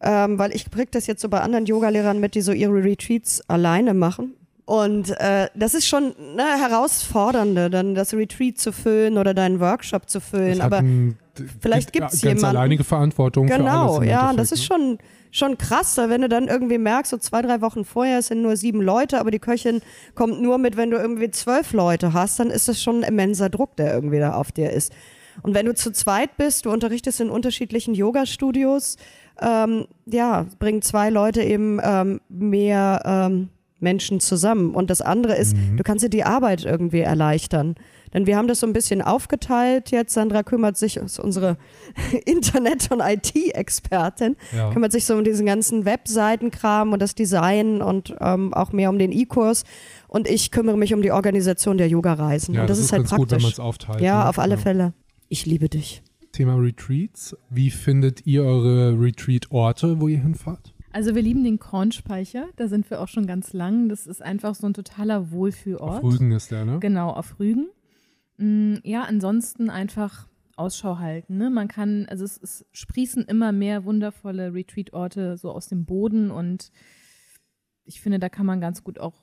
ähm, 0.00 0.38
weil 0.38 0.54
ich 0.54 0.70
krieg 0.70 0.90
das 0.92 1.06
jetzt 1.06 1.20
so 1.22 1.28
bei 1.28 1.40
anderen 1.40 1.66
Yogalehrern 1.66 2.20
mit, 2.20 2.34
die 2.34 2.40
so 2.40 2.52
ihre 2.52 2.72
Retreats 2.84 3.42
alleine 3.48 3.94
machen. 3.94 4.34
Und 4.64 5.10
äh, 5.18 5.48
das 5.54 5.72
ist 5.74 5.86
schon 5.86 6.14
ne, 6.36 6.44
herausfordernde, 6.60 7.70
dann 7.70 7.94
das 7.94 8.12
Retreat 8.12 8.58
zu 8.58 8.72
füllen 8.72 9.16
oder 9.16 9.32
deinen 9.34 9.60
Workshop 9.60 10.10
zu 10.10 10.20
füllen. 10.20 10.60
Aber 10.60 10.78
ein- 10.78 11.16
vielleicht 11.60 11.92
gibt 11.92 12.10
ganz 12.10 12.20
jemanden- 12.22 12.44
alleinige 12.44 12.84
Verantwortung. 12.84 13.46
Genau, 13.46 14.02
ja, 14.02 14.32
das 14.34 14.52
ist 14.52 14.60
ne? 14.60 14.66
schon, 14.66 14.98
schon 15.30 15.56
krass, 15.58 15.96
wenn 15.96 16.20
du 16.20 16.28
dann 16.28 16.48
irgendwie 16.48 16.76
merkst, 16.78 17.10
so 17.10 17.16
zwei, 17.16 17.40
drei 17.40 17.60
Wochen 17.62 17.84
vorher 17.86 18.18
es 18.18 18.26
sind 18.26 18.42
nur 18.42 18.56
sieben 18.56 18.82
Leute, 18.82 19.18
aber 19.20 19.30
die 19.30 19.38
Köchin 19.38 19.80
kommt 20.14 20.42
nur 20.42 20.58
mit, 20.58 20.76
wenn 20.76 20.90
du 20.90 20.98
irgendwie 20.98 21.30
zwölf 21.30 21.72
Leute 21.72 22.12
hast, 22.12 22.38
dann 22.38 22.50
ist 22.50 22.68
das 22.68 22.82
schon 22.82 22.96
ein 23.02 23.08
immenser 23.08 23.48
Druck, 23.48 23.74
der 23.76 23.94
irgendwie 23.94 24.18
da 24.18 24.34
auf 24.34 24.52
dir 24.52 24.70
ist. 24.70 24.92
Und 25.42 25.54
wenn 25.54 25.66
du 25.66 25.74
zu 25.74 25.92
zweit 25.92 26.36
bist, 26.36 26.66
du 26.66 26.70
unterrichtest 26.70 27.20
in 27.20 27.30
unterschiedlichen 27.30 27.94
Yoga-Studios, 27.94 28.96
ähm, 29.40 29.86
ja, 30.06 30.46
bringen 30.58 30.82
zwei 30.82 31.10
Leute 31.10 31.42
eben 31.42 31.78
ähm, 31.82 32.20
mehr 32.28 33.02
ähm, 33.04 33.48
Menschen 33.80 34.18
zusammen. 34.20 34.74
Und 34.74 34.90
das 34.90 35.00
andere 35.00 35.36
ist, 35.36 35.56
Mhm. 35.56 35.76
du 35.76 35.82
kannst 35.84 36.04
dir 36.04 36.10
die 36.10 36.24
Arbeit 36.24 36.64
irgendwie 36.64 37.00
erleichtern. 37.00 37.76
Denn 38.14 38.26
wir 38.26 38.38
haben 38.38 38.48
das 38.48 38.60
so 38.60 38.66
ein 38.66 38.72
bisschen 38.72 39.02
aufgeteilt 39.02 39.90
jetzt. 39.90 40.14
Sandra 40.14 40.42
kümmert 40.42 40.76
sich, 40.78 40.96
ist 40.96 41.20
unsere 41.20 41.58
Internet- 42.24 42.90
und 42.90 43.00
IT-Expertin, 43.00 44.36
Ja. 44.56 44.70
kümmert 44.72 44.92
sich 44.92 45.04
so 45.04 45.14
um 45.14 45.24
diesen 45.24 45.46
ganzen 45.46 45.84
Webseitenkram 45.84 46.92
und 46.92 47.00
das 47.02 47.14
Design 47.14 47.82
und 47.82 48.14
ähm, 48.20 48.54
auch 48.54 48.72
mehr 48.72 48.90
um 48.90 48.98
den 48.98 49.12
E-Kurs. 49.12 49.64
Und 50.08 50.26
ich 50.28 50.50
kümmere 50.50 50.76
mich 50.78 50.94
um 50.94 51.02
die 51.02 51.12
Organisation 51.12 51.76
der 51.78 51.88
Yoga-Reisen. 51.88 52.54
Ja, 52.54 52.62
und 52.62 52.70
das, 52.70 52.78
ist 52.78 52.92
halt 52.92 53.02
ganz 53.02 53.10
gut, 53.10 53.30
wenn 53.30 53.38
praktisch. 53.40 53.42
man 53.44 53.52
es 53.52 53.60
aufteilt. 53.60 54.00
ja, 54.00 54.22
ne? 54.24 54.28
auf 54.30 54.38
alle 54.38 54.56
Fälle. 54.56 54.94
Ich 55.28 55.44
liebe 55.46 55.68
dich. 55.68 56.02
Thema 56.38 56.54
Retreats. 56.54 57.36
Wie 57.50 57.68
findet 57.68 58.24
ihr 58.24 58.44
eure 58.44 58.92
Retreat-Orte, 58.92 60.00
wo 60.00 60.06
ihr 60.06 60.20
hinfahrt? 60.20 60.72
Also 60.92 61.16
wir 61.16 61.22
lieben 61.22 61.42
den 61.42 61.58
Kornspeicher, 61.58 62.46
da 62.54 62.68
sind 62.68 62.88
wir 62.90 63.00
auch 63.00 63.08
schon 63.08 63.26
ganz 63.26 63.52
lang. 63.52 63.88
Das 63.88 64.06
ist 64.06 64.22
einfach 64.22 64.54
so 64.54 64.68
ein 64.68 64.72
totaler 64.72 65.22
Auf 65.22 65.30
Wohlfühlort. 65.32 66.04
Rügen 66.04 66.30
ist 66.30 66.52
der, 66.52 66.64
ne? 66.64 66.78
Genau, 66.78 67.10
auf 67.10 67.40
Rügen. 67.40 67.66
Mm, 68.36 68.76
Ja, 68.84 69.02
ansonsten 69.02 69.68
einfach 69.68 70.28
Ausschau 70.54 70.98
halten. 70.98 71.38
Ne? 71.38 71.50
Man 71.50 71.66
kann, 71.66 72.06
also 72.08 72.24
es, 72.24 72.40
es 72.40 72.64
sprießen 72.70 73.24
immer 73.24 73.50
mehr 73.50 73.84
wundervolle 73.84 74.54
Retreat-Orte 74.54 75.38
so 75.38 75.50
aus 75.50 75.66
dem 75.66 75.86
Boden 75.86 76.30
und 76.30 76.70
ich 77.84 78.00
finde, 78.00 78.20
da 78.20 78.28
kann 78.28 78.46
man 78.46 78.60
ganz 78.60 78.84
gut 78.84 79.00
auch 79.00 79.14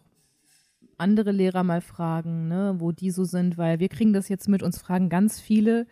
andere 0.98 1.32
Lehrer 1.32 1.64
mal 1.64 1.80
fragen, 1.80 2.50
ne, 2.50 2.76
wo 2.80 2.92
die 2.92 3.12
so 3.12 3.24
sind, 3.24 3.58
weil 3.58 3.80
wir 3.80 3.88
kriegen 3.88 4.12
das 4.12 4.28
jetzt 4.28 4.50
mit, 4.50 4.64
uns 4.64 4.80
fragen 4.80 5.08
ganz 5.08 5.40
viele, 5.40 5.88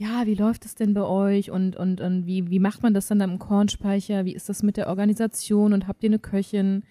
ja, 0.00 0.26
wie 0.26 0.34
läuft 0.36 0.64
es 0.64 0.74
denn 0.76 0.94
bei 0.94 1.02
euch 1.02 1.50
und, 1.50 1.74
und, 1.76 2.00
und 2.00 2.24
wie, 2.24 2.48
wie 2.50 2.60
macht 2.60 2.82
man 2.82 2.94
das 2.94 3.08
dann 3.08 3.20
im 3.20 3.38
Kornspeicher, 3.38 4.24
wie 4.24 4.34
ist 4.34 4.48
das 4.48 4.62
mit 4.62 4.76
der 4.76 4.86
Organisation 4.88 5.72
und 5.72 5.88
habt 5.88 6.02
ihr 6.04 6.08
eine 6.10 6.20
Köchin? 6.20 6.84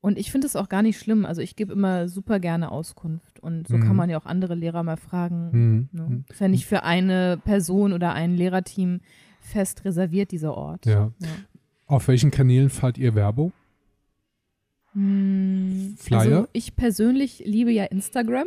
Und 0.00 0.18
ich 0.18 0.30
finde 0.32 0.46
es 0.46 0.56
auch 0.56 0.68
gar 0.68 0.82
nicht 0.82 0.98
schlimm. 0.98 1.24
Also 1.26 1.40
ich 1.42 1.54
gebe 1.56 1.72
immer 1.72 2.08
super 2.08 2.38
gerne 2.40 2.70
Auskunft. 2.70 3.40
Und 3.40 3.68
so 3.68 3.76
Mhm. 3.76 3.84
kann 3.84 3.96
man 3.96 4.10
ja 4.10 4.18
auch 4.18 4.26
andere 4.26 4.54
Lehrer 4.54 4.82
mal 4.82 4.96
fragen. 4.98 5.50
Mhm. 5.52 5.88
Ne? 5.92 6.24
Ist 6.28 6.40
ja 6.40 6.48
nicht 6.48 6.66
für 6.66 6.82
eine 6.82 7.38
Person 7.44 7.92
oder 7.94 8.12
ein 8.12 8.34
Lehrerteam 8.36 9.00
fest 9.40 9.84
reserviert, 9.84 10.30
dieser 10.30 10.54
Ort. 10.56 10.84
Ja. 10.86 11.10
Auf 11.86 12.08
welchen 12.08 12.30
Kanälen 12.30 12.68
fahrt 12.70 12.96
ihr 12.98 13.14
Werbung? 13.14 13.52
Hm, 14.92 15.94
Flyer? 15.98 16.20
Also 16.20 16.46
ich 16.52 16.76
persönlich 16.76 17.42
liebe 17.44 17.70
ja 17.72 17.84
Instagram, 17.84 18.46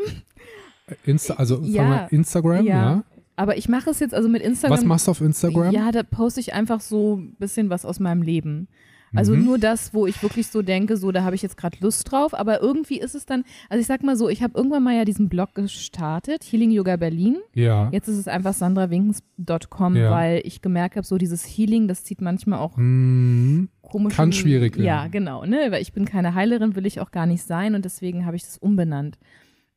Insta, 1.05 1.35
also 1.35 1.61
Ja. 1.63 2.05
Instagram, 2.07 2.65
ja. 2.65 2.93
Ja. 2.95 3.03
Aber 3.37 3.57
ich 3.57 3.69
mache 3.69 3.89
es 3.89 3.99
jetzt 4.01 4.13
also 4.13 4.27
mit 4.27 4.41
Instagram. 4.41 4.77
Was 4.77 4.83
machst 4.85 5.07
du 5.07 5.11
auf 5.11 5.21
Instagram? 5.21 5.71
Ja, 5.71 5.91
da 5.93 6.03
poste 6.03 6.41
ich 6.41 6.53
einfach 6.53 6.81
so 6.81 7.15
ein 7.15 7.35
bisschen 7.39 7.69
was 7.69 7.85
aus 7.85 7.99
meinem 8.01 8.21
Leben. 8.21 8.67
Also 9.15 9.33
Mhm. 9.33 9.45
nur 9.45 9.57
das, 9.57 9.93
wo 9.93 10.05
ich 10.05 10.21
wirklich 10.21 10.47
so 10.47 10.61
denke, 10.61 10.97
so 10.97 11.13
da 11.13 11.23
habe 11.23 11.33
ich 11.33 11.41
jetzt 11.41 11.55
gerade 11.55 11.77
Lust 11.79 12.11
drauf. 12.11 12.33
Aber 12.33 12.61
irgendwie 12.61 12.99
ist 12.99 13.15
es 13.15 13.25
dann, 13.25 13.45
also 13.69 13.79
ich 13.79 13.87
sag 13.87 14.03
mal 14.03 14.17
so, 14.17 14.27
ich 14.27 14.43
habe 14.43 14.57
irgendwann 14.57 14.83
mal 14.83 14.97
ja 14.97 15.05
diesen 15.05 15.29
Blog 15.29 15.55
gestartet, 15.55 16.43
Healing 16.43 16.71
Yoga 16.71 16.97
Berlin. 16.97 17.37
Ja. 17.53 17.89
Jetzt 17.93 18.09
ist 18.09 18.17
es 18.17 18.27
einfach 18.27 18.53
sandrawinkens.com, 18.53 19.95
Ja. 19.95 20.11
weil 20.11 20.41
ich 20.43 20.61
gemerkt 20.61 20.97
habe, 20.97 21.07
so 21.07 21.17
dieses 21.17 21.45
Healing, 21.45 21.87
das 21.87 22.03
zieht 22.03 22.19
manchmal 22.21 22.59
auch 22.59 22.75
Mhm. 22.75 23.69
komisch. 23.81 24.15
Kann 24.15 24.33
schwierig 24.33 24.75
werden. 24.75 24.85
Ja, 24.85 25.07
genau, 25.07 25.45
ne? 25.45 25.67
Weil 25.69 25.81
ich 25.81 25.93
bin 25.93 26.03
keine 26.05 26.33
Heilerin, 26.35 26.75
will 26.75 26.85
ich 26.85 26.99
auch 26.99 27.11
gar 27.11 27.25
nicht 27.25 27.43
sein 27.43 27.75
und 27.75 27.85
deswegen 27.85 28.25
habe 28.25 28.35
ich 28.35 28.43
das 28.43 28.57
umbenannt. 28.57 29.17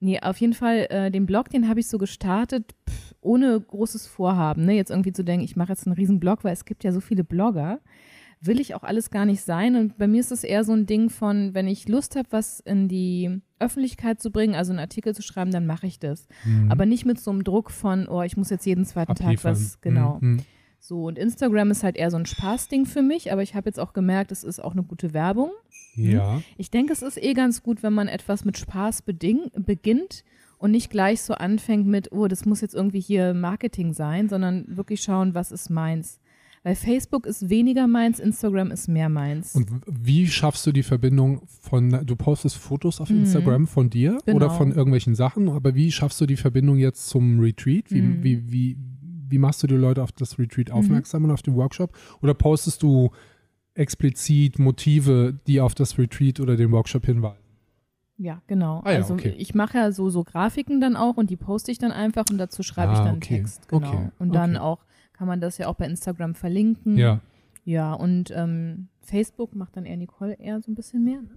Nee, 0.01 0.19
auf 0.21 0.39
jeden 0.39 0.55
Fall, 0.55 0.87
äh, 0.89 1.11
den 1.11 1.27
Blog, 1.27 1.51
den 1.51 1.69
habe 1.69 1.81
ich 1.81 1.87
so 1.87 1.99
gestartet, 1.99 2.75
pff, 2.89 3.15
ohne 3.21 3.61
großes 3.61 4.07
Vorhaben, 4.07 4.65
ne? 4.65 4.75
Jetzt 4.75 4.91
irgendwie 4.91 5.13
zu 5.13 5.23
denken, 5.23 5.45
ich 5.45 5.57
mache 5.57 5.73
jetzt 5.73 5.87
einen 5.87 5.95
riesen 5.95 6.19
Blog, 6.19 6.43
weil 6.43 6.55
es 6.55 6.65
gibt 6.65 6.85
ja 6.85 6.93
so 6.93 7.01
viele 7.01 7.23
Blogger. 7.23 7.81
Will 8.41 8.59
ich 8.59 8.75
auch 8.75 8.83
alles 8.83 9.11
gar 9.11 9.27
nicht 9.27 9.43
sein. 9.43 9.77
Und 9.77 9.99
bei 9.99 10.09
mir 10.09 10.21
ist 10.21 10.33
es 10.33 10.43
eher 10.43 10.65
so 10.65 10.73
ein 10.73 10.87
Ding 10.87 11.11
von, 11.11 11.53
wenn 11.53 11.69
ich 11.69 11.87
Lust 11.87 12.17
habe, 12.17 12.29
was 12.31 12.61
in 12.61 12.89
die 12.89 13.43
Öffentlichkeit 13.59 14.23
zu 14.23 14.31
bringen, 14.31 14.55
also 14.55 14.73
einen 14.73 14.79
Artikel 14.79 15.15
zu 15.15 15.21
schreiben, 15.21 15.51
dann 15.51 15.67
mache 15.67 15.87
ich 15.87 15.99
das. 15.99 16.27
Mhm. 16.47 16.73
Aber 16.73 16.87
nicht 16.87 17.05
mit 17.05 17.21
so 17.21 17.31
einem 17.31 17.45
Druck 17.45 17.71
von, 17.71 18.09
oh, 18.09 18.23
ich 18.23 18.39
muss 18.39 18.49
jetzt 18.49 18.65
jeden 18.65 18.87
zweiten 18.87 19.15
Tag 19.15 19.27
Abliefern. 19.27 19.53
was, 19.53 19.83
genau. 19.83 20.17
Mhm. 20.23 20.39
So, 20.83 21.05
und 21.05 21.19
Instagram 21.19 21.71
ist 21.71 21.83
halt 21.85 21.97
eher 21.97 22.11
so 22.11 22.17
ein 22.17 22.27
Spaßding 22.27 22.87
für 22.87 23.03
mich, 23.03 23.31
aber 23.33 23.43
ich 23.43 23.55
habe 23.55 23.69
jetzt 23.69 23.79
auch 23.79 23.93
gemerkt, 23.93 24.33
es 24.33 24.43
ist 24.45 24.59
auch 24.65 24.73
eine 24.73 24.83
gute 24.83 25.13
Werbung. 25.13 25.51
Ja. 25.95 26.41
Ich 26.57 26.71
denke, 26.71 26.93
es 26.93 27.03
ist 27.03 27.23
eh 27.23 27.35
ganz 27.35 27.63
gut, 27.63 27.83
wenn 27.83 27.93
man 27.93 28.09
etwas 28.09 28.45
mit 28.45 28.57
Spaß 28.57 29.03
beding 29.03 29.51
beginnt 29.55 30.25
und 30.59 30.71
nicht 30.71 30.91
gleich 30.91 31.21
so 31.21 31.35
anfängt 31.35 31.87
mit, 31.87 32.13
oh, 32.13 32.29
das 32.29 32.47
muss 32.47 32.61
jetzt 32.63 32.75
irgendwie 32.75 33.01
hier 33.01 33.35
Marketing 33.35 33.93
sein, 33.93 34.29
sondern 34.29 34.65
wirklich 34.77 35.03
schauen, 35.03 35.35
was 35.35 35.53
ist 35.53 35.69
meins. 35.71 36.19
Weil 36.63 36.75
Facebook 36.75 37.25
ist 37.25 37.49
weniger 37.49 37.87
meins, 37.87 38.19
Instagram 38.19 38.71
ist 38.71 38.87
mehr 38.89 39.09
meins. 39.09 39.55
Und 39.55 39.69
wie 39.87 40.27
schaffst 40.29 40.67
du 40.67 40.73
die 40.73 40.83
Verbindung 40.83 41.43
von, 41.47 42.05
du 42.05 42.17
postest 42.17 42.57
Fotos 42.57 43.01
auf 43.01 43.09
Instagram 43.09 43.67
von 43.67 43.89
dir 43.89 44.19
Genau. 44.27 44.37
oder 44.37 44.51
von 44.51 44.71
irgendwelchen 44.71 45.15
Sachen, 45.15 45.49
aber 45.49 45.75
wie 45.75 45.91
schaffst 45.91 46.21
du 46.21 46.27
die 46.27 46.37
Verbindung 46.37 46.77
jetzt 46.77 47.09
zum 47.09 47.41
Retreat? 47.41 47.91
Wie, 47.91 48.03
Mhm. 48.03 48.23
wie, 48.23 48.53
wie, 48.53 48.77
wie 49.31 49.39
machst 49.39 49.63
du 49.63 49.67
die 49.67 49.75
Leute 49.75 50.03
auf 50.03 50.13
das 50.13 50.39
Retreat 50.39 50.71
aufmerksam 50.71 51.25
und 51.25 51.31
auf 51.31 51.43
den 51.43 51.55
Workshop? 51.55 51.97
Oder 52.23 52.35
postest 52.35 52.83
du 52.83 53.11
explizit 53.75 54.59
Motive, 54.59 55.39
die 55.47 55.61
auf 55.61 55.75
das 55.75 55.97
Retreat 55.99 56.41
oder 56.41 56.57
den 56.57 56.71
Workshop 56.73 57.07
hinweisen? 57.07 57.37
ja, 58.19 58.43
genau. 58.47 58.83
Ah 58.85 58.93
ja, 58.93 58.99
also 58.99 59.15
okay. 59.15 59.35
ich 59.39 59.55
mache 59.55 59.79
ja 59.79 59.93
so, 59.93 60.11
so 60.11 60.25
Grafiken 60.25 60.79
dann 60.79 60.95
auch 60.95 61.17
und 61.17 61.31
die 61.31 61.39
poste 61.39 61.73
ich 61.73 61.79
dann 61.79 61.91
einfach 61.91 62.25
und 62.31 62.37
dazu 62.37 62.63
schreibe 62.63 62.93
ich 62.93 62.99
Ah, 62.99 63.05
dann 63.05 63.17
okay. 63.17 63.39
Text. 63.39 63.67
Genau. 63.69 63.89
Okay, 63.89 64.09
Und 64.19 64.35
dann 64.35 64.59
auch 64.59 64.85
kann 65.15 65.27
man 65.27 65.41
das 65.41 65.57
ja 65.57 65.69
auch 65.69 65.75
bei 65.75 65.87
Instagram 65.87 66.35
verlinken. 66.35 66.99
Ja. 66.99 67.21
Ja, 67.65 67.95
und 67.95 68.31
ähm, 68.35 68.89
Facebook 69.01 69.55
macht 69.55 69.77
dann 69.77 69.87
eher 69.87 69.97
Nicole 69.97 70.35
eher 70.35 70.61
so 70.61 70.71
ein 70.71 70.75
bisschen 70.75 71.03
mehr. 71.03 71.23
Ne? 71.23 71.31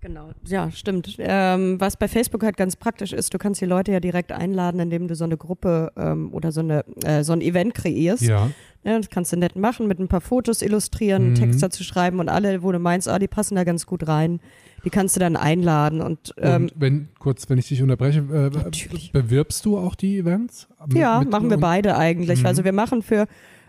Genau, 0.00 0.30
ja, 0.46 0.70
stimmt. 0.70 1.16
Ähm, 1.18 1.80
was 1.80 1.96
bei 1.96 2.06
Facebook 2.06 2.44
halt 2.44 2.56
ganz 2.56 2.76
praktisch 2.76 3.12
ist, 3.12 3.34
du 3.34 3.38
kannst 3.38 3.60
die 3.60 3.64
Leute 3.66 3.90
ja 3.90 3.98
direkt 3.98 4.30
einladen, 4.30 4.78
indem 4.78 5.08
du 5.08 5.16
so 5.16 5.24
eine 5.24 5.36
Gruppe 5.36 5.90
ähm, 5.96 6.32
oder 6.32 6.52
so, 6.52 6.60
eine, 6.60 6.84
äh, 7.04 7.24
so 7.24 7.32
ein 7.32 7.40
Event 7.40 7.74
kreierst. 7.74 8.22
Ja. 8.22 8.50
Ja, 8.84 8.96
das 8.96 9.10
kannst 9.10 9.32
du 9.32 9.36
nett 9.36 9.56
machen, 9.56 9.88
mit 9.88 9.98
ein 9.98 10.06
paar 10.06 10.20
Fotos 10.20 10.62
illustrieren, 10.62 11.30
Mhm. 11.30 11.34
Text 11.34 11.62
dazu 11.64 11.82
schreiben 11.82 12.20
und 12.20 12.28
alle, 12.28 12.62
wo 12.62 12.70
du 12.70 12.78
meinst, 12.78 13.08
ah, 13.08 13.18
die 13.18 13.26
passen 13.26 13.56
da 13.56 13.64
ganz 13.64 13.86
gut 13.86 14.06
rein, 14.06 14.38
die 14.84 14.90
kannst 14.90 15.16
du 15.16 15.20
dann 15.20 15.34
einladen 15.34 16.00
und, 16.00 16.32
ähm, 16.38 16.62
und 16.62 16.72
wenn, 16.76 17.08
kurz, 17.18 17.50
wenn 17.50 17.58
ich 17.58 17.66
dich 17.66 17.82
unterbreche, 17.82 18.20
äh, 18.20 18.56
Natürlich. 18.56 19.10
bewirbst 19.10 19.64
du 19.66 19.78
auch 19.78 19.96
die 19.96 20.18
Events? 20.18 20.68
Mit- 20.86 20.96
ja, 20.96 21.18
mit- 21.18 21.30
machen 21.30 21.50
wir 21.50 21.58
beide 21.58 21.96
eigentlich. 21.96 22.40
Mhm. 22.40 22.46
Also 22.46 22.62
wir 22.62 22.72
machen 22.72 23.02
für 23.02 23.26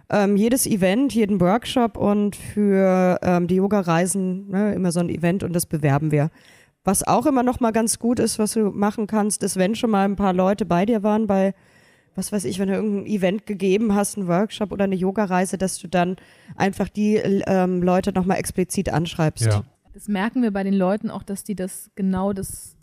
ähm, 0.09 0.35
jedes 0.35 0.65
Event, 0.65 1.13
jeden 1.13 1.39
Workshop 1.39 1.97
und 1.97 2.35
für 2.35 3.19
ähm, 3.21 3.47
die 3.47 3.55
Yoga-Reisen 3.55 4.49
ne, 4.49 4.73
immer 4.73 4.91
so 4.91 4.99
ein 4.99 5.09
Event 5.09 5.43
und 5.43 5.53
das 5.53 5.65
bewerben 5.65 6.11
wir. 6.11 6.31
Was 6.83 7.05
auch 7.05 7.25
immer 7.25 7.43
noch 7.43 7.59
mal 7.59 7.71
ganz 7.71 7.99
gut 7.99 8.19
ist, 8.19 8.39
was 8.39 8.53
du 8.53 8.71
machen 8.71 9.05
kannst, 9.05 9.43
ist, 9.43 9.57
wenn 9.57 9.75
schon 9.75 9.91
mal 9.91 10.05
ein 10.05 10.15
paar 10.15 10.33
Leute 10.33 10.65
bei 10.65 10.85
dir 10.85 11.03
waren 11.03 11.27
bei, 11.27 11.53
was 12.15 12.31
weiß 12.31 12.45
ich, 12.45 12.57
wenn 12.57 12.69
du 12.69 12.75
irgendein 12.75 13.05
Event 13.05 13.45
gegeben 13.45 13.93
hast, 13.93 14.17
einen 14.17 14.27
Workshop 14.27 14.71
oder 14.71 14.85
eine 14.85 14.95
Yoga-Reise, 14.95 15.57
dass 15.57 15.77
du 15.77 15.87
dann 15.87 16.15
einfach 16.55 16.89
die 16.89 17.15
ähm, 17.17 17.83
Leute 17.83 18.11
noch 18.11 18.25
mal 18.25 18.35
explizit 18.35 18.89
anschreibst. 18.89 19.45
Ja. 19.45 19.63
Das 19.93 20.07
merken 20.07 20.41
wir 20.41 20.51
bei 20.51 20.63
den 20.63 20.73
Leuten 20.73 21.11
auch, 21.11 21.23
dass 21.23 21.43
die 21.43 21.55
das 21.55 21.91
genau 21.95 22.33
das 22.33 22.78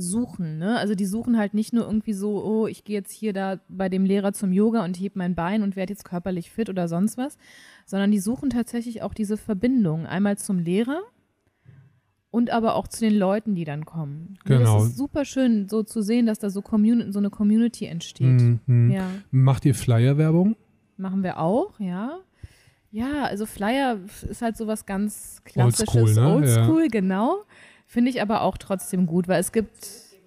suchen. 0.00 0.58
Ne? 0.58 0.78
Also 0.78 0.94
die 0.94 1.06
suchen 1.06 1.38
halt 1.38 1.54
nicht 1.54 1.72
nur 1.72 1.84
irgendwie 1.84 2.12
so, 2.12 2.42
oh, 2.44 2.66
ich 2.66 2.84
gehe 2.84 2.96
jetzt 2.96 3.12
hier 3.12 3.32
da 3.32 3.60
bei 3.68 3.88
dem 3.88 4.04
Lehrer 4.04 4.32
zum 4.32 4.52
Yoga 4.52 4.84
und 4.84 4.98
heb 4.98 5.16
mein 5.16 5.34
Bein 5.34 5.62
und 5.62 5.76
werde 5.76 5.92
jetzt 5.92 6.04
körperlich 6.04 6.50
fit 6.50 6.68
oder 6.68 6.88
sonst 6.88 7.18
was, 7.18 7.36
sondern 7.86 8.10
die 8.10 8.18
suchen 8.20 8.50
tatsächlich 8.50 9.02
auch 9.02 9.14
diese 9.14 9.36
Verbindung. 9.36 10.06
Einmal 10.06 10.38
zum 10.38 10.58
Lehrer 10.58 11.00
und 12.30 12.50
aber 12.50 12.74
auch 12.76 12.88
zu 12.88 13.00
den 13.00 13.16
Leuten, 13.16 13.54
die 13.54 13.64
dann 13.64 13.84
kommen. 13.84 14.38
Ne, 14.44 14.58
Genau. 14.58 14.78
Das 14.78 14.90
ist 14.90 14.96
super 14.96 15.24
schön, 15.24 15.68
so 15.68 15.82
zu 15.82 16.02
sehen, 16.02 16.26
dass 16.26 16.38
da 16.38 16.50
so, 16.50 16.62
Communi 16.62 17.12
so 17.12 17.18
eine 17.18 17.30
Community 17.30 17.86
entsteht. 17.86 18.40
Mhm. 18.66 18.90
Ja. 18.90 19.06
Macht 19.30 19.64
ihr 19.64 19.74
Flyer-Werbung? 19.74 20.56
Machen 20.96 21.22
wir 21.22 21.38
auch, 21.38 21.78
ja. 21.80 22.18
Ja, 22.92 23.24
also 23.24 23.46
Flyer 23.46 23.98
ist 24.28 24.42
halt 24.42 24.56
sowas 24.56 24.84
ganz 24.84 25.42
Klassisches. 25.44 25.94
Oldschool, 25.94 26.24
ne? 26.24 26.34
Oldschool, 26.34 26.88
genau. 26.88 27.36
Finde 27.92 28.08
ich 28.12 28.22
aber 28.22 28.42
auch 28.42 28.56
trotzdem 28.56 29.04
gut, 29.06 29.26
weil 29.26 29.40
es 29.40 29.50
gibt, 29.50 29.74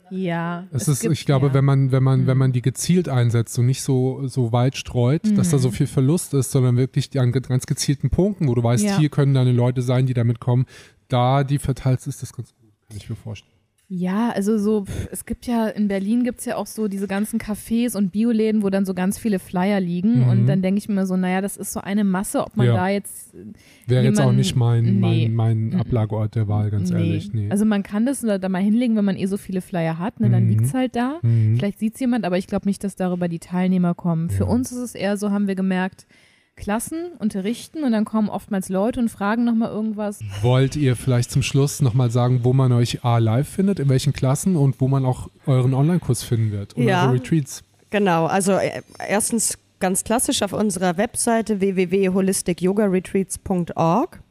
ja. 0.10 0.68
Es 0.74 0.90
ist, 0.90 1.00
gibt, 1.00 1.14
ich 1.14 1.26
glaube, 1.26 1.48
ja. 1.48 1.54
wenn 1.54 1.64
man, 1.64 1.94
wenn 1.94 2.04
man, 2.04 2.28
wenn 2.28 2.36
Mhm. 2.36 2.40
man 2.40 2.52
die 2.52 2.62
gezielt 2.62 3.08
einsetzt 3.08 3.58
und 3.58 3.68
nicht 3.68 3.82
so, 3.84 4.28
so 4.28 4.52
weit 4.52 4.76
streut, 4.76 5.22
dass 5.38 5.52
da 5.52 5.58
so 5.58 5.70
Mhm. 5.70 5.74
viel 5.74 5.88
Verlust 5.88 6.34
ist, 6.34 6.52
sondern 6.52 6.76
wirklich 6.76 7.10
die 7.10 7.20
an 7.20 7.32
ganz 7.32 7.66
gezielten 7.66 8.10
Punkten, 8.10 8.50
wo 8.50 8.54
du 8.56 8.62
weißt, 8.62 8.84
Ja. 8.84 8.98
hier 9.00 9.08
können 9.08 9.34
deine 9.34 9.54
Leute 9.54 9.82
sein, 9.82 10.06
die 10.08 10.14
damit 10.14 10.42
kommen, 10.42 10.66
da 11.08 11.46
die 11.46 11.58
verteilst, 11.58 12.06
ist 12.06 12.22
das 12.22 12.34
ganz 12.34 12.50
gut, 12.54 12.70
kann 12.90 12.98
ich 12.98 13.10
mir 13.10 13.16
vorstellen. 13.16 13.53
Ja, 13.96 14.32
also 14.32 14.58
so, 14.58 14.86
pff, 14.86 15.08
es 15.12 15.24
gibt 15.26 15.46
ja, 15.46 15.68
in 15.68 15.88
Berlin 15.88 16.24
gibt 16.24 16.40
es 16.40 16.46
ja 16.46 16.56
auch 16.56 16.66
so 16.66 16.88
diese 16.88 17.08
ganzen 17.08 17.40
Cafés 17.40 17.96
und 17.96 18.12
Bioläden, 18.12 18.64
wo 18.64 18.72
dann 18.72 18.86
so 18.86 18.96
ganz 18.96 19.20
viele 19.20 19.38
Flyer 19.38 19.80
liegen. 19.80 20.22
Mhm. 20.22 20.30
Und 20.30 20.46
dann 20.48 20.64
denke 20.64 20.80
ich 20.80 20.90
mir 20.90 21.06
so, 21.06 21.16
naja, 21.16 21.42
das 21.42 21.58
ist 21.58 21.74
so 21.74 21.80
eine 21.80 22.04
Masse, 22.04 22.42
ob 22.44 22.58
man 22.58 22.66
Ja. 22.66 22.74
da 22.74 22.88
jetzt. 22.90 23.36
äh, 23.36 23.46
Wäre 23.86 24.04
jetzt 24.06 24.20
auch 24.20 24.32
nicht 24.32 24.56
mein, 24.56 24.84
nee. 25.00 25.28
mein, 25.30 25.34
mein 25.36 25.58
Mhm. 25.70 25.80
Ablageort 25.82 26.34
der 26.34 26.48
Wahl, 26.48 26.72
ganz 26.72 26.90
nee. 26.90 26.98
ehrlich. 26.98 27.34
Nee. 27.34 27.52
Also 27.52 27.66
man 27.66 27.84
kann 27.84 28.08
das 28.08 28.22
da 28.22 28.50
mal 28.50 28.64
hinlegen, 28.64 28.96
wenn 28.96 29.06
man 29.06 29.16
eh 29.16 29.28
so 29.28 29.38
viele 29.38 29.62
Flyer 29.62 30.00
hat, 30.00 30.20
ne, 30.20 30.30
dann 30.32 30.46
Mhm. 30.46 30.50
liegt 30.50 30.66
es 30.66 30.74
halt 30.74 30.96
da. 30.96 31.20
Mhm. 31.22 31.58
Vielleicht 31.58 31.78
sieht 31.78 31.94
es 31.94 32.00
jemand, 32.00 32.26
aber 32.26 32.40
ich 32.40 32.48
glaube 32.48 32.66
nicht, 32.68 32.84
dass 32.84 32.96
darüber 32.96 33.28
die 33.28 33.40
Teilnehmer 33.40 33.94
kommen. 33.94 34.32
Für 34.32 34.46
Ja. 34.46 34.50
uns 34.50 34.72
ist 34.72 34.80
es 34.80 34.96
eher 34.96 35.18
so, 35.18 35.30
haben 35.30 35.48
wir 35.48 35.56
gemerkt, 35.56 36.08
Klassen 36.56 37.14
unterrichten 37.20 37.84
und 37.84 37.92
dann 37.94 38.06
kommen 38.06 38.30
oftmals 38.30 38.70
Leute 38.70 39.00
und 39.00 39.10
fragen 39.10 39.44
nochmal 39.44 39.72
irgendwas. 39.72 40.20
Wollt 40.42 40.76
ihr 40.76 40.96
vielleicht 40.96 41.32
zum 41.32 41.42
Schluss 41.42 41.82
nochmal 41.82 42.12
sagen, 42.12 42.42
wo 42.44 42.54
man 42.54 42.72
euch 42.72 43.04
A 43.04 43.18
live 43.18 43.50
findet, 43.50 43.80
in 43.80 43.90
welchen 43.90 44.14
Klassen 44.14 44.56
und 44.56 44.80
wo 44.80 44.88
man 44.88 45.04
auch 45.06 45.30
euren 45.48 45.74
Online-Kurs 45.74 46.22
finden 46.24 46.52
wird 46.52 46.76
und 46.76 46.84
Ja. 46.84 47.06
eure 47.06 47.16
Retreats? 47.16 47.64
Genau, 47.90 48.28
also 48.28 48.52
äh, 48.54 48.82
erstens 49.08 49.58
ganz 49.80 50.04
klassisch 50.04 50.44
auf 50.44 50.54
unserer 50.54 50.98
Webseite 50.98 51.60
www.holisticyogaretreats.org. 51.60 54.22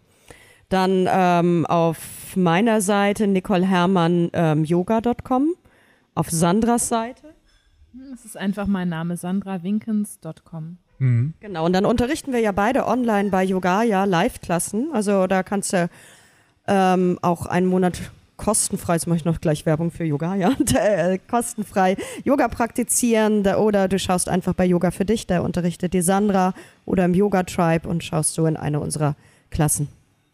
Dann 0.68 1.08
ähm, 1.10 1.66
auf 1.66 2.36
meiner 2.36 2.80
Seite 2.80 3.26
nicolehermann.yoga.com. 3.26 5.48
auf 6.14 6.30
Sandras 6.30 6.88
Seite. 6.88 7.34
Das 8.10 8.24
ist 8.24 8.38
einfach 8.38 8.66
mein 8.66 8.88
Name, 8.88 9.18
sandrawinkens.com. 9.18 10.78
Mhm. 11.02 11.34
Genau, 11.40 11.66
und 11.66 11.72
dann 11.72 11.84
unterrichten 11.84 12.32
wir 12.32 12.38
ja 12.38 12.52
beide 12.52 12.86
online 12.86 13.30
bei 13.30 13.42
Yogaya 13.42 14.04
Live-Klassen. 14.04 14.90
Also 14.92 15.26
da 15.26 15.42
kannst 15.42 15.72
du 15.72 15.90
ähm, 16.68 17.18
auch 17.22 17.46
einen 17.46 17.66
Monat 17.66 18.00
kostenfrei, 18.36 18.94
jetzt 18.94 19.06
mache 19.06 19.16
ich 19.16 19.24
noch 19.24 19.40
gleich 19.40 19.66
Werbung 19.66 19.90
für 19.90 20.04
Yoga, 20.04 20.34
ja, 20.36 20.52
äh, 20.74 21.18
kostenfrei 21.28 21.96
Yoga 22.24 22.48
praktizieren 22.48 23.46
oder 23.46 23.88
du 23.88 23.98
schaust 23.98 24.28
einfach 24.28 24.54
bei 24.54 24.64
Yoga 24.64 24.90
für 24.90 25.04
dich, 25.04 25.26
da 25.26 25.40
unterrichtet 25.40 25.92
die 25.92 26.02
Sandra 26.02 26.54
oder 26.84 27.04
im 27.04 27.14
Yoga 27.14 27.42
Tribe 27.42 27.88
und 27.88 28.02
schaust 28.02 28.38
du 28.38 28.46
in 28.46 28.56
eine 28.56 28.80
unserer 28.80 29.16
Klassen 29.50 29.88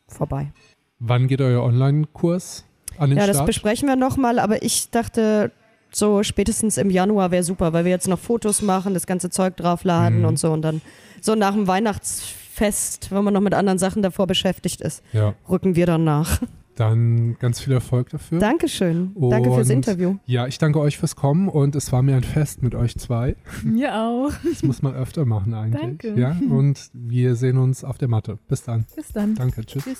vorbei. 0.06 0.52
Wann 0.98 1.28
geht 1.28 1.40
euer 1.40 1.62
Online-Kurs 1.62 2.64
an 2.98 3.10
den 3.10 3.18
Ja, 3.18 3.26
das 3.26 3.36
Start? 3.36 3.46
besprechen 3.46 3.88
wir 3.88 3.96
nochmal, 3.96 4.38
aber 4.38 4.62
ich 4.62 4.90
dachte, 4.90 5.50
so 5.90 6.22
spätestens 6.22 6.76
im 6.76 6.90
Januar 6.90 7.30
wäre 7.30 7.42
super, 7.42 7.72
weil 7.72 7.84
wir 7.84 7.90
jetzt 7.90 8.08
noch 8.08 8.18
Fotos 8.18 8.62
machen, 8.62 8.94
das 8.94 9.06
ganze 9.06 9.30
Zeug 9.30 9.56
draufladen 9.56 10.20
Mhm. 10.20 10.24
und 10.26 10.38
so 10.38 10.52
und 10.52 10.62
dann 10.62 10.80
so 11.20 11.34
nach 11.34 11.54
dem 11.54 11.66
Weihnachtsfest, 11.66 13.10
wenn 13.10 13.24
man 13.24 13.34
noch 13.34 13.40
mit 13.40 13.54
anderen 13.54 13.78
Sachen 13.78 14.02
davor 14.02 14.26
beschäftigt 14.26 14.80
ist, 14.80 15.02
ja, 15.12 15.34
rücken 15.48 15.76
wir 15.76 15.86
dann 15.86 16.04
nach. 16.04 16.40
dann 16.76 17.36
ganz 17.40 17.58
viel 17.60 17.72
Erfolg 17.72 18.10
dafür. 18.10 18.38
Dankeschön. 18.38 19.10
Danke 19.18 19.52
fürs 19.52 19.66
Und- 19.68 19.74
Interview. 19.74 20.16
Ja, 20.26 20.46
ich 20.46 20.58
danke 20.58 20.78
euch 20.78 20.96
fürs 20.98 21.16
Kommen 21.16 21.48
und 21.48 21.74
es 21.74 21.90
war 21.90 22.02
mir 22.02 22.14
ein 22.16 22.22
Fest 22.22 22.62
mit 22.62 22.76
euch 22.76 22.96
zwei. 22.98 23.34
Mir 23.64 23.96
auch. 23.96 24.30
Das 24.48 24.62
muss 24.62 24.80
man 24.80 24.94
öfter 24.94 25.24
machen 25.24 25.54
eigentlich. 25.54 25.80
Danke. 25.82 26.14
Ja, 26.20 26.36
und 26.50 26.78
wir 26.92 27.34
sehen 27.34 27.58
uns 27.58 27.82
auf 27.82 27.98
der 27.98 28.06
Matte. 28.08 28.38
Bis 28.46 28.62
dann. 28.62 28.86
Bis 28.94 29.08
dann. 29.12 29.34
Danke. 29.34 29.66
Tschüss. 29.66 29.82
Tschüss. 29.84 29.98